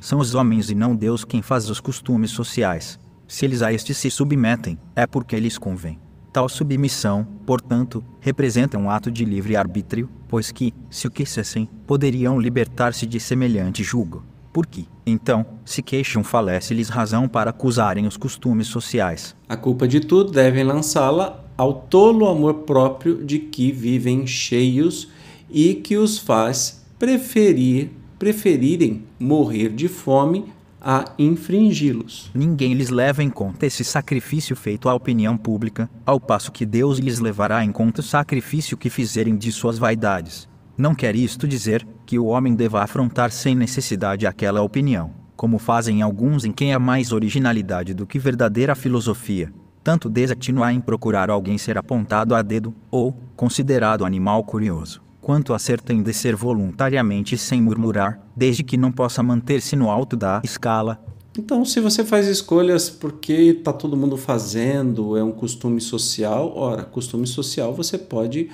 São 0.00 0.18
os 0.18 0.34
homens 0.34 0.70
e 0.70 0.74
não 0.74 0.94
Deus 0.94 1.24
quem 1.24 1.40
faz 1.40 1.68
os 1.70 1.80
costumes 1.80 2.30
sociais. 2.30 2.98
Se 3.26 3.46
eles 3.46 3.62
a 3.62 3.72
estes 3.72 3.96
se 3.96 4.10
submetem, 4.10 4.78
é 4.94 5.06
porque 5.06 5.38
lhes 5.40 5.56
convém. 5.56 5.98
Tal 6.30 6.48
submissão, 6.48 7.26
portanto, 7.46 8.04
representa 8.20 8.76
um 8.76 8.90
ato 8.90 9.10
de 9.10 9.24
livre-arbítrio, 9.24 10.10
pois 10.28 10.50
que, 10.50 10.74
se 10.90 11.06
o 11.06 11.10
quisessem, 11.10 11.68
poderiam 11.86 12.38
libertar-se 12.38 13.06
de 13.06 13.18
semelhante 13.18 13.82
julgo. 13.82 14.24
Por 14.54 14.66
que, 14.66 14.86
então, 15.04 15.44
se 15.64 15.82
queixam 15.82 16.22
falece-lhes 16.22 16.88
razão 16.88 17.26
para 17.26 17.50
acusarem 17.50 18.06
os 18.06 18.16
costumes 18.16 18.68
sociais. 18.68 19.34
A 19.48 19.56
culpa 19.56 19.88
de 19.88 19.98
tudo 19.98 20.30
devem 20.30 20.62
lançá-la 20.62 21.44
ao 21.58 21.74
tolo 21.74 22.28
amor 22.28 22.54
próprio 22.60 23.24
de 23.24 23.40
que 23.40 23.72
vivem 23.72 24.28
cheios 24.28 25.08
e 25.50 25.74
que 25.74 25.96
os 25.96 26.18
faz 26.18 26.86
preferir 27.00 27.90
preferirem 28.16 29.02
morrer 29.18 29.70
de 29.70 29.88
fome 29.88 30.44
a 30.80 31.12
infringi-los. 31.18 32.30
Ninguém 32.32 32.74
lhes 32.74 32.90
leva 32.90 33.24
em 33.24 33.30
conta 33.30 33.66
esse 33.66 33.82
sacrifício 33.82 34.54
feito 34.54 34.88
à 34.88 34.94
opinião 34.94 35.36
pública, 35.36 35.90
ao 36.06 36.20
passo 36.20 36.52
que 36.52 36.64
Deus 36.64 36.98
lhes 36.98 37.18
levará 37.18 37.64
em 37.64 37.72
conta 37.72 38.00
o 38.00 38.04
sacrifício 38.04 38.76
que 38.76 38.88
fizerem 38.88 39.36
de 39.36 39.50
suas 39.50 39.78
vaidades. 39.78 40.46
Não 40.76 40.94
quer 40.94 41.14
isto 41.14 41.46
dizer 41.46 41.86
que 42.04 42.18
o 42.18 42.26
homem 42.26 42.54
deva 42.54 42.82
afrontar 42.82 43.30
sem 43.30 43.54
necessidade 43.54 44.26
aquela 44.26 44.62
opinião, 44.62 45.12
como 45.36 45.58
fazem 45.58 46.02
alguns 46.02 46.44
em 46.44 46.52
quem 46.52 46.74
há 46.74 46.78
mais 46.78 47.12
originalidade 47.12 47.94
do 47.94 48.06
que 48.06 48.18
verdadeira 48.18 48.74
filosofia. 48.74 49.52
Tanto 49.82 50.08
desatino 50.08 50.64
há 50.64 50.72
em 50.72 50.80
procurar 50.80 51.30
alguém 51.30 51.58
ser 51.58 51.78
apontado 51.78 52.34
a 52.34 52.42
dedo, 52.42 52.74
ou 52.90 53.16
considerado 53.36 54.04
animal 54.04 54.42
curioso 54.42 55.04
quanto 55.24 55.54
acertem 55.54 56.02
de 56.02 56.12
ser 56.12 56.36
voluntariamente 56.36 57.38
sem 57.38 57.62
murmurar, 57.62 58.20
desde 58.36 58.62
que 58.62 58.76
não 58.76 58.92
possa 58.92 59.22
manter-se 59.22 59.74
no 59.74 59.90
alto 59.90 60.18
da 60.18 60.42
escala. 60.44 61.02
Então, 61.38 61.64
se 61.64 61.80
você 61.80 62.04
faz 62.04 62.28
escolhas 62.28 62.90
porque 62.90 63.32
está 63.32 63.72
todo 63.72 63.96
mundo 63.96 64.18
fazendo, 64.18 65.16
é 65.16 65.24
um 65.24 65.32
costume 65.32 65.80
social, 65.80 66.52
ora, 66.54 66.84
costume 66.84 67.26
social 67.26 67.72
você 67.72 67.96
pode 67.96 68.50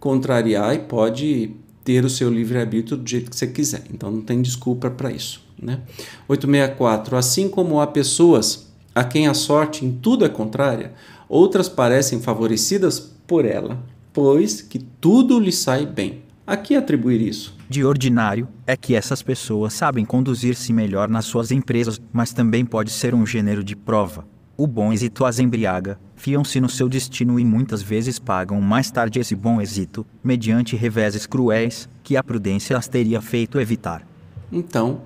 contrariar 0.00 0.74
e 0.74 0.78
pode 0.78 1.54
ter 1.84 2.04
o 2.04 2.10
seu 2.10 2.30
livre-arbítrio 2.30 2.96
do 2.96 3.08
jeito 3.08 3.30
que 3.30 3.36
você 3.36 3.46
quiser. 3.46 3.84
Então, 3.92 4.10
não 4.10 4.22
tem 4.22 4.40
desculpa 4.40 4.90
para 4.90 5.12
isso. 5.12 5.44
Né? 5.60 5.80
864. 6.26 7.16
Assim 7.16 7.48
como 7.48 7.80
há 7.80 7.86
pessoas 7.86 8.72
a 8.94 9.04
quem 9.04 9.28
a 9.28 9.34
sorte 9.34 9.84
em 9.84 9.92
tudo 9.92 10.24
é 10.24 10.28
contrária, 10.28 10.92
outras 11.28 11.68
parecem 11.68 12.20
favorecidas 12.20 12.98
por 13.26 13.44
ela 13.44 13.82
pois 14.14 14.62
que 14.62 14.78
tudo 14.78 15.38
lhe 15.40 15.52
sai 15.52 15.84
bem. 15.84 16.22
A 16.46 16.56
que 16.56 16.76
atribuir 16.76 17.20
isso? 17.20 17.54
De 17.68 17.84
ordinário, 17.84 18.46
é 18.66 18.76
que 18.76 18.94
essas 18.94 19.22
pessoas 19.22 19.74
sabem 19.74 20.04
conduzir-se 20.04 20.72
melhor 20.72 21.08
nas 21.08 21.24
suas 21.24 21.50
empresas, 21.50 22.00
mas 22.12 22.32
também 22.32 22.64
pode 22.64 22.90
ser 22.90 23.14
um 23.14 23.26
gênero 23.26 23.64
de 23.64 23.74
prova. 23.74 24.24
O 24.56 24.68
bom 24.68 24.92
êxito 24.92 25.24
as 25.24 25.40
embriaga, 25.40 25.98
fiam-se 26.14 26.60
no 26.60 26.68
seu 26.68 26.88
destino 26.88 27.40
e 27.40 27.44
muitas 27.44 27.82
vezes 27.82 28.20
pagam 28.20 28.60
mais 28.60 28.88
tarde 28.88 29.18
esse 29.18 29.34
bom 29.34 29.60
êxito, 29.60 30.06
mediante 30.22 30.76
reveses 30.76 31.26
cruéis, 31.26 31.88
que 32.04 32.16
a 32.16 32.22
prudência 32.22 32.78
as 32.78 32.86
teria 32.86 33.20
feito 33.20 33.58
evitar. 33.58 34.06
Então, 34.52 35.00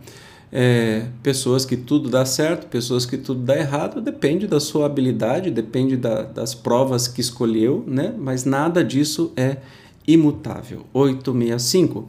é, 0.53 1.07
pessoas 1.23 1.65
que 1.65 1.79
tudo 1.79 2.11
dá 2.11 2.27
certo, 2.27 2.67
pessoas 2.67 3.07
que 3.07 3.17
tudo 3.17 3.41
dá 3.41 3.57
errado, 3.57 4.03
depende 4.03 4.47
da 4.47 4.61
sua 4.61 4.85
habilidade, 4.85 5.51
depende 5.51 5.97
da, 5.97 6.25
das 6.25 6.55
provas 6.55 7.09
que 7.09 7.23
escolheu, 7.23 7.83
né? 7.87 8.15
mas 8.19 8.45
nada 8.45 8.85
disso 8.85 9.33
é 9.35 9.57
imutável. 10.07 10.85
865. 10.93 12.07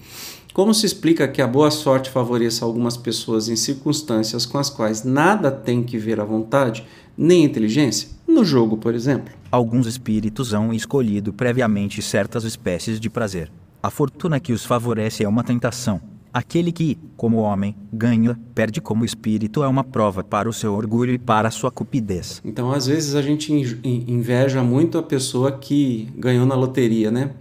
Como 0.54 0.74
se 0.74 0.86
explica 0.86 1.28
que 1.28 1.42
a 1.42 1.48
boa 1.48 1.72
sorte 1.72 2.10
favoreça 2.10 2.66
algumas 2.66 2.98
pessoas 2.98 3.48
em 3.48 3.56
circunstâncias 3.56 4.46
com 4.46 4.58
as 4.58 4.70
quais 4.70 5.04
nada 5.06 5.50
tem 5.50 5.84
que 5.84 5.98
ver 5.98 6.20
a 6.20 6.26
vontade, 6.26 6.86
nem 7.20 7.44
a 7.44 7.46
inteligência? 7.46 8.10
No 8.26 8.46
jogo, 8.46 8.78
por 8.78 8.96
exemplo. 8.96 9.34
Alguns 9.52 9.86
espíritos 9.88 10.54
hão 10.54 10.74
escolhido 10.74 11.34
previamente 11.34 12.02
certas 12.02 12.44
espécies 12.44 13.00
de 13.00 13.10
prazer. 13.10 13.52
A 13.84 13.90
fortuna 13.90 14.40
que 14.40 14.54
os 14.54 14.66
favorece 14.66 15.24
é 15.24 15.28
uma 15.28 15.44
tentação, 15.44 16.02
Aquele 16.32 16.72
que, 16.72 16.98
como 17.18 17.38
homem, 17.38 17.76
ganha, 17.92 18.40
perde 18.54 18.80
como 18.80 19.04
espírito 19.04 19.64
é 19.64 19.68
uma 19.68 19.84
prova 19.84 20.24
para 20.24 20.48
o 20.48 20.54
seu 20.54 20.76
orgulho 20.76 21.14
e 21.14 21.18
para 21.18 21.48
a 21.48 21.52
sua 21.52 21.72
cupidez. 21.72 22.40
Então, 22.46 22.72
às 22.72 22.86
vezes, 22.86 23.16
a 23.16 23.22
gente 23.22 23.52
inveja 23.84 24.62
muito 24.62 25.00
a 25.00 25.04
pessoa 25.04 25.52
que 25.52 26.08
ganhou 26.16 26.46
na 26.46 26.54
loteria, 26.54 27.10
né? 27.10 27.32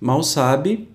Mal 0.00 0.24
sabe 0.24 0.88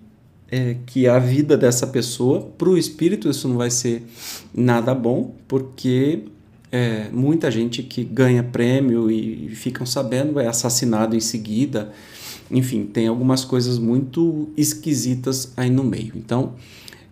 é, 0.50 0.76
que 0.84 1.08
a 1.08 1.18
vida 1.18 1.56
dessa 1.56 1.86
pessoa, 1.86 2.42
para 2.42 2.68
o 2.68 2.76
espírito, 2.76 3.30
isso 3.30 3.48
não 3.48 3.56
vai 3.56 3.70
ser 3.70 4.06
nada 4.54 4.94
bom, 4.94 5.34
porque 5.48 6.24
é, 6.70 7.08
muita 7.10 7.50
gente 7.50 7.82
que 7.82 8.04
ganha 8.04 8.42
prêmio 8.42 9.10
e 9.10 9.48
ficam 9.54 9.86
sabendo 9.86 10.38
é 10.38 10.46
assassinado 10.46 11.16
em 11.16 11.20
seguida. 11.20 11.92
Enfim, 12.50 12.84
tem 12.84 13.06
algumas 13.06 13.44
coisas 13.44 13.78
muito 13.78 14.48
esquisitas 14.56 15.52
aí 15.56 15.70
no 15.70 15.84
meio. 15.84 16.12
Então, 16.16 16.54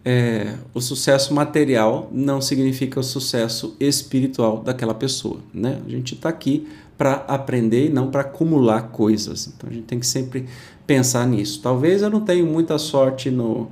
é, 0.05 0.55
o 0.73 0.81
sucesso 0.81 1.35
material 1.35 2.09
não 2.13 2.41
significa 2.41 3.01
o 3.01 3.03
sucesso 3.03 3.77
espiritual 3.81 4.63
daquela 4.63 4.95
pessoa. 4.95 5.41
Né? 5.53 5.81
A 5.85 5.91
gente 5.91 6.15
está 6.15 6.29
aqui 6.29 6.67
para 6.97 7.25
aprender 7.29 7.87
e 7.87 7.89
não 7.89 8.11
para 8.11 8.23
acumular 8.23 8.83
coisas. 8.83 9.49
Então 9.49 9.69
a 9.69 9.73
gente 9.73 9.85
tem 9.85 9.99
que 9.99 10.07
sempre 10.07 10.47
pensar 10.87 11.27
nisso. 11.27 11.61
Talvez 11.63 12.03
eu 12.03 12.11
não 12.11 12.21
tenha 12.21 12.45
muita 12.45 12.79
sorte 12.79 13.31
no, 13.31 13.69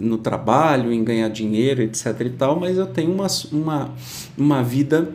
no 0.00 0.18
trabalho, 0.18 0.92
em 0.92 1.02
ganhar 1.02 1.28
dinheiro, 1.28 1.82
etc. 1.82 2.20
e 2.20 2.30
tal, 2.30 2.58
mas 2.58 2.76
eu 2.76 2.86
tenho 2.86 3.12
uma, 3.12 3.26
uma, 3.52 3.94
uma 4.36 4.62
vida 4.62 5.12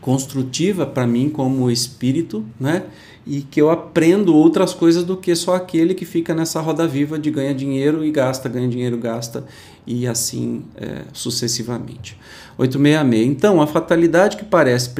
construtiva 0.00 0.84
para 0.84 1.06
mim 1.06 1.28
como 1.30 1.70
espírito, 1.70 2.44
né? 2.58 2.84
E 3.24 3.42
que 3.42 3.62
eu 3.62 3.70
aprendo 3.70 4.34
outras 4.34 4.74
coisas 4.74 5.04
do 5.04 5.16
que 5.16 5.34
só 5.36 5.54
aquele 5.54 5.94
que 5.94 6.04
fica 6.04 6.34
nessa 6.34 6.60
roda 6.60 6.88
viva 6.88 7.16
de 7.16 7.30
ganha 7.30 7.54
dinheiro 7.54 8.04
e 8.04 8.10
gasta, 8.10 8.48
ganha 8.48 8.68
dinheiro, 8.68 8.98
gasta 8.98 9.44
e 9.86 10.08
assim 10.08 10.64
é, 10.76 11.02
sucessivamente. 11.12 12.18
866. 12.58 13.28
Então, 13.28 13.62
a 13.62 13.66
fatalidade 13.66 14.36
que 14.36 14.44
parece 14.44 14.90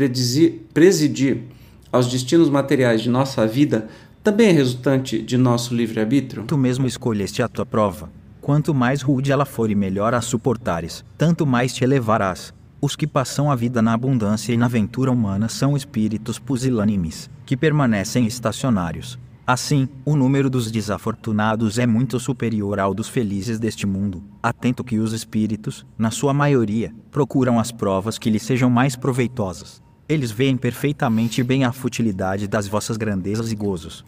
presidir 0.72 1.42
aos 1.90 2.06
destinos 2.06 2.48
materiais 2.48 3.00
de 3.00 3.10
nossa 3.10 3.44
vida 3.44 3.88
também 4.22 4.48
é 4.48 4.52
resultante 4.52 5.20
de 5.20 5.36
nosso 5.36 5.74
livre-arbítrio? 5.74 6.44
Tu 6.44 6.56
mesmo 6.56 6.86
escolheste 6.86 7.42
a 7.42 7.48
tua 7.48 7.66
prova. 7.66 8.08
Quanto 8.42 8.74
mais 8.74 9.02
rude 9.02 9.30
ela 9.30 9.44
for 9.44 9.70
e 9.70 9.74
melhor 9.76 10.12
a 10.14 10.20
suportares, 10.20 11.04
tanto 11.16 11.46
mais 11.46 11.72
te 11.72 11.84
elevarás. 11.84 12.52
Os 12.80 12.96
que 12.96 13.06
passam 13.06 13.48
a 13.48 13.54
vida 13.54 13.80
na 13.80 13.92
abundância 13.92 14.52
e 14.52 14.56
na 14.56 14.66
aventura 14.66 15.12
humana 15.12 15.48
são 15.48 15.76
espíritos 15.76 16.40
pusilânimes, 16.40 17.30
que 17.46 17.56
permanecem 17.56 18.26
estacionários. 18.26 19.16
Assim, 19.46 19.88
o 20.04 20.16
número 20.16 20.50
dos 20.50 20.72
desafortunados 20.72 21.78
é 21.78 21.86
muito 21.86 22.18
superior 22.18 22.80
ao 22.80 22.92
dos 22.92 23.08
felizes 23.08 23.60
deste 23.60 23.86
mundo. 23.86 24.20
Atento 24.42 24.82
que 24.82 24.98
os 24.98 25.12
espíritos, 25.12 25.86
na 25.96 26.10
sua 26.10 26.34
maioria, 26.34 26.92
procuram 27.12 27.60
as 27.60 27.70
provas 27.70 28.18
que 28.18 28.28
lhes 28.28 28.42
sejam 28.42 28.68
mais 28.68 28.96
proveitosas. 28.96 29.80
Eles 30.08 30.32
veem 30.32 30.56
perfeitamente 30.56 31.44
bem 31.44 31.64
a 31.64 31.70
futilidade 31.70 32.48
das 32.48 32.66
vossas 32.66 32.96
grandezas 32.96 33.52
e 33.52 33.54
gozos. 33.54 34.04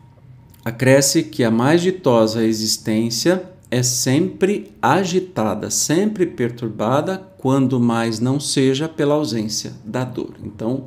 Acresce 0.65 1.23
que 1.23 1.45
a 1.45 1.53
mais 1.53 1.81
ditosa 1.81 2.45
existência 2.45 3.54
é 3.75 3.83
sempre 3.83 4.71
agitada, 4.81 5.69
sempre 5.69 6.27
perturbada, 6.27 7.19
quando 7.39 7.81
mais 7.81 8.21
não 8.21 8.39
seja 8.39 8.89
pela 8.89 9.15
ausência 9.15 9.73
da 9.85 10.05
dor. 10.05 10.37
Então, 10.45 10.87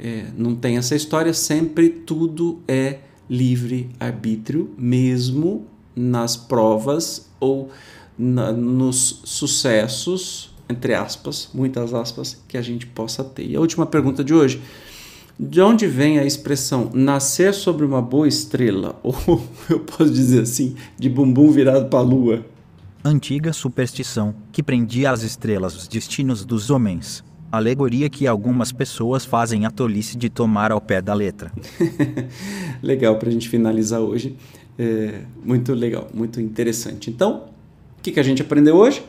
é, 0.00 0.24
não 0.34 0.54
tem 0.54 0.78
essa 0.78 0.96
história, 0.96 1.34
sempre 1.34 1.90
tudo 1.90 2.62
é 2.66 3.00
livre 3.28 3.90
arbítrio, 4.00 4.70
mesmo 4.78 5.66
nas 5.94 6.34
provas 6.34 7.28
ou 7.38 7.68
na, 8.18 8.50
nos 8.50 9.20
sucessos, 9.24 10.54
entre 10.70 10.94
aspas, 10.94 11.50
muitas 11.52 11.92
aspas, 11.92 12.42
que 12.48 12.56
a 12.56 12.62
gente 12.62 12.86
possa 12.86 13.22
ter. 13.22 13.46
E 13.46 13.56
a 13.56 13.60
última 13.60 13.84
pergunta 13.84 14.24
de 14.24 14.32
hoje. 14.32 14.58
De 15.38 15.60
onde 15.60 15.86
vem 15.86 16.18
a 16.18 16.24
expressão 16.24 16.90
nascer 16.92 17.54
sobre 17.54 17.84
uma 17.84 18.02
boa 18.02 18.28
estrela? 18.28 18.98
Ou 19.02 19.42
eu 19.68 19.80
posso 19.80 20.10
dizer 20.10 20.42
assim, 20.42 20.76
de 20.98 21.08
bumbum 21.08 21.50
virado 21.50 21.88
para 21.88 21.98
a 21.98 22.02
lua? 22.02 22.44
Antiga 23.04 23.52
superstição 23.52 24.34
que 24.52 24.62
prendia 24.62 25.10
às 25.10 25.22
estrelas 25.22 25.74
os 25.74 25.88
destinos 25.88 26.44
dos 26.44 26.70
homens. 26.70 27.24
Alegoria 27.50 28.08
que 28.08 28.26
algumas 28.26 28.72
pessoas 28.72 29.24
fazem 29.24 29.66
a 29.66 29.70
tolice 29.70 30.16
de 30.16 30.30
tomar 30.30 30.70
ao 30.70 30.80
pé 30.80 31.02
da 31.02 31.12
letra. 31.12 31.52
legal 32.82 33.18
para 33.18 33.28
a 33.28 33.32
gente 33.32 33.48
finalizar 33.48 34.00
hoje. 34.00 34.36
É, 34.78 35.22
muito 35.44 35.74
legal, 35.74 36.08
muito 36.14 36.40
interessante. 36.40 37.10
Então, 37.10 37.44
o 37.98 38.02
que, 38.02 38.12
que 38.12 38.20
a 38.20 38.22
gente 38.22 38.40
aprendeu 38.40 38.76
hoje? 38.76 39.02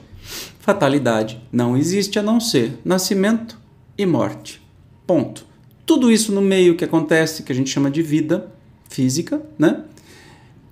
Fatalidade 0.60 1.42
não 1.52 1.78
existe 1.78 2.18
a 2.18 2.24
não 2.24 2.40
ser 2.40 2.80
nascimento 2.84 3.60
e 3.98 4.06
morte. 4.06 4.62
Ponto 5.06 5.53
tudo 5.86 6.12
isso 6.12 6.32
no 6.32 6.42
meio 6.42 6.76
que 6.76 6.84
acontece, 6.84 7.44
que 7.44 7.52
a 7.52 7.56
gente 7.56 7.70
chama 7.70 7.92
de 7.92 8.02
vida 8.02 8.52
física, 8.90 9.42
né? 9.58 9.84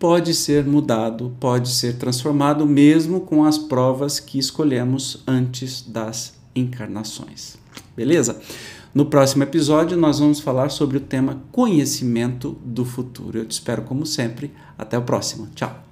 pode 0.01 0.33
ser 0.33 0.65
mudado, 0.65 1.31
pode 1.39 1.69
ser 1.69 1.95
transformado, 1.95 2.65
mesmo 2.65 3.21
com 3.21 3.45
as 3.45 3.59
provas 3.59 4.19
que 4.19 4.39
escolhemos 4.39 5.21
antes 5.27 5.83
das 5.83 6.33
encarnações. 6.55 7.55
Beleza? 7.95 8.41
No 8.95 9.05
próximo 9.05 9.43
episódio, 9.43 9.95
nós 9.95 10.17
vamos 10.17 10.39
falar 10.39 10.69
sobre 10.69 10.97
o 10.97 11.01
tema 11.01 11.43
conhecimento 11.51 12.57
do 12.65 12.83
futuro. 12.83 13.37
Eu 13.37 13.45
te 13.45 13.51
espero, 13.51 13.83
como 13.83 14.03
sempre. 14.03 14.51
Até 14.75 14.97
o 14.97 15.03
próximo. 15.03 15.47
Tchau. 15.53 15.90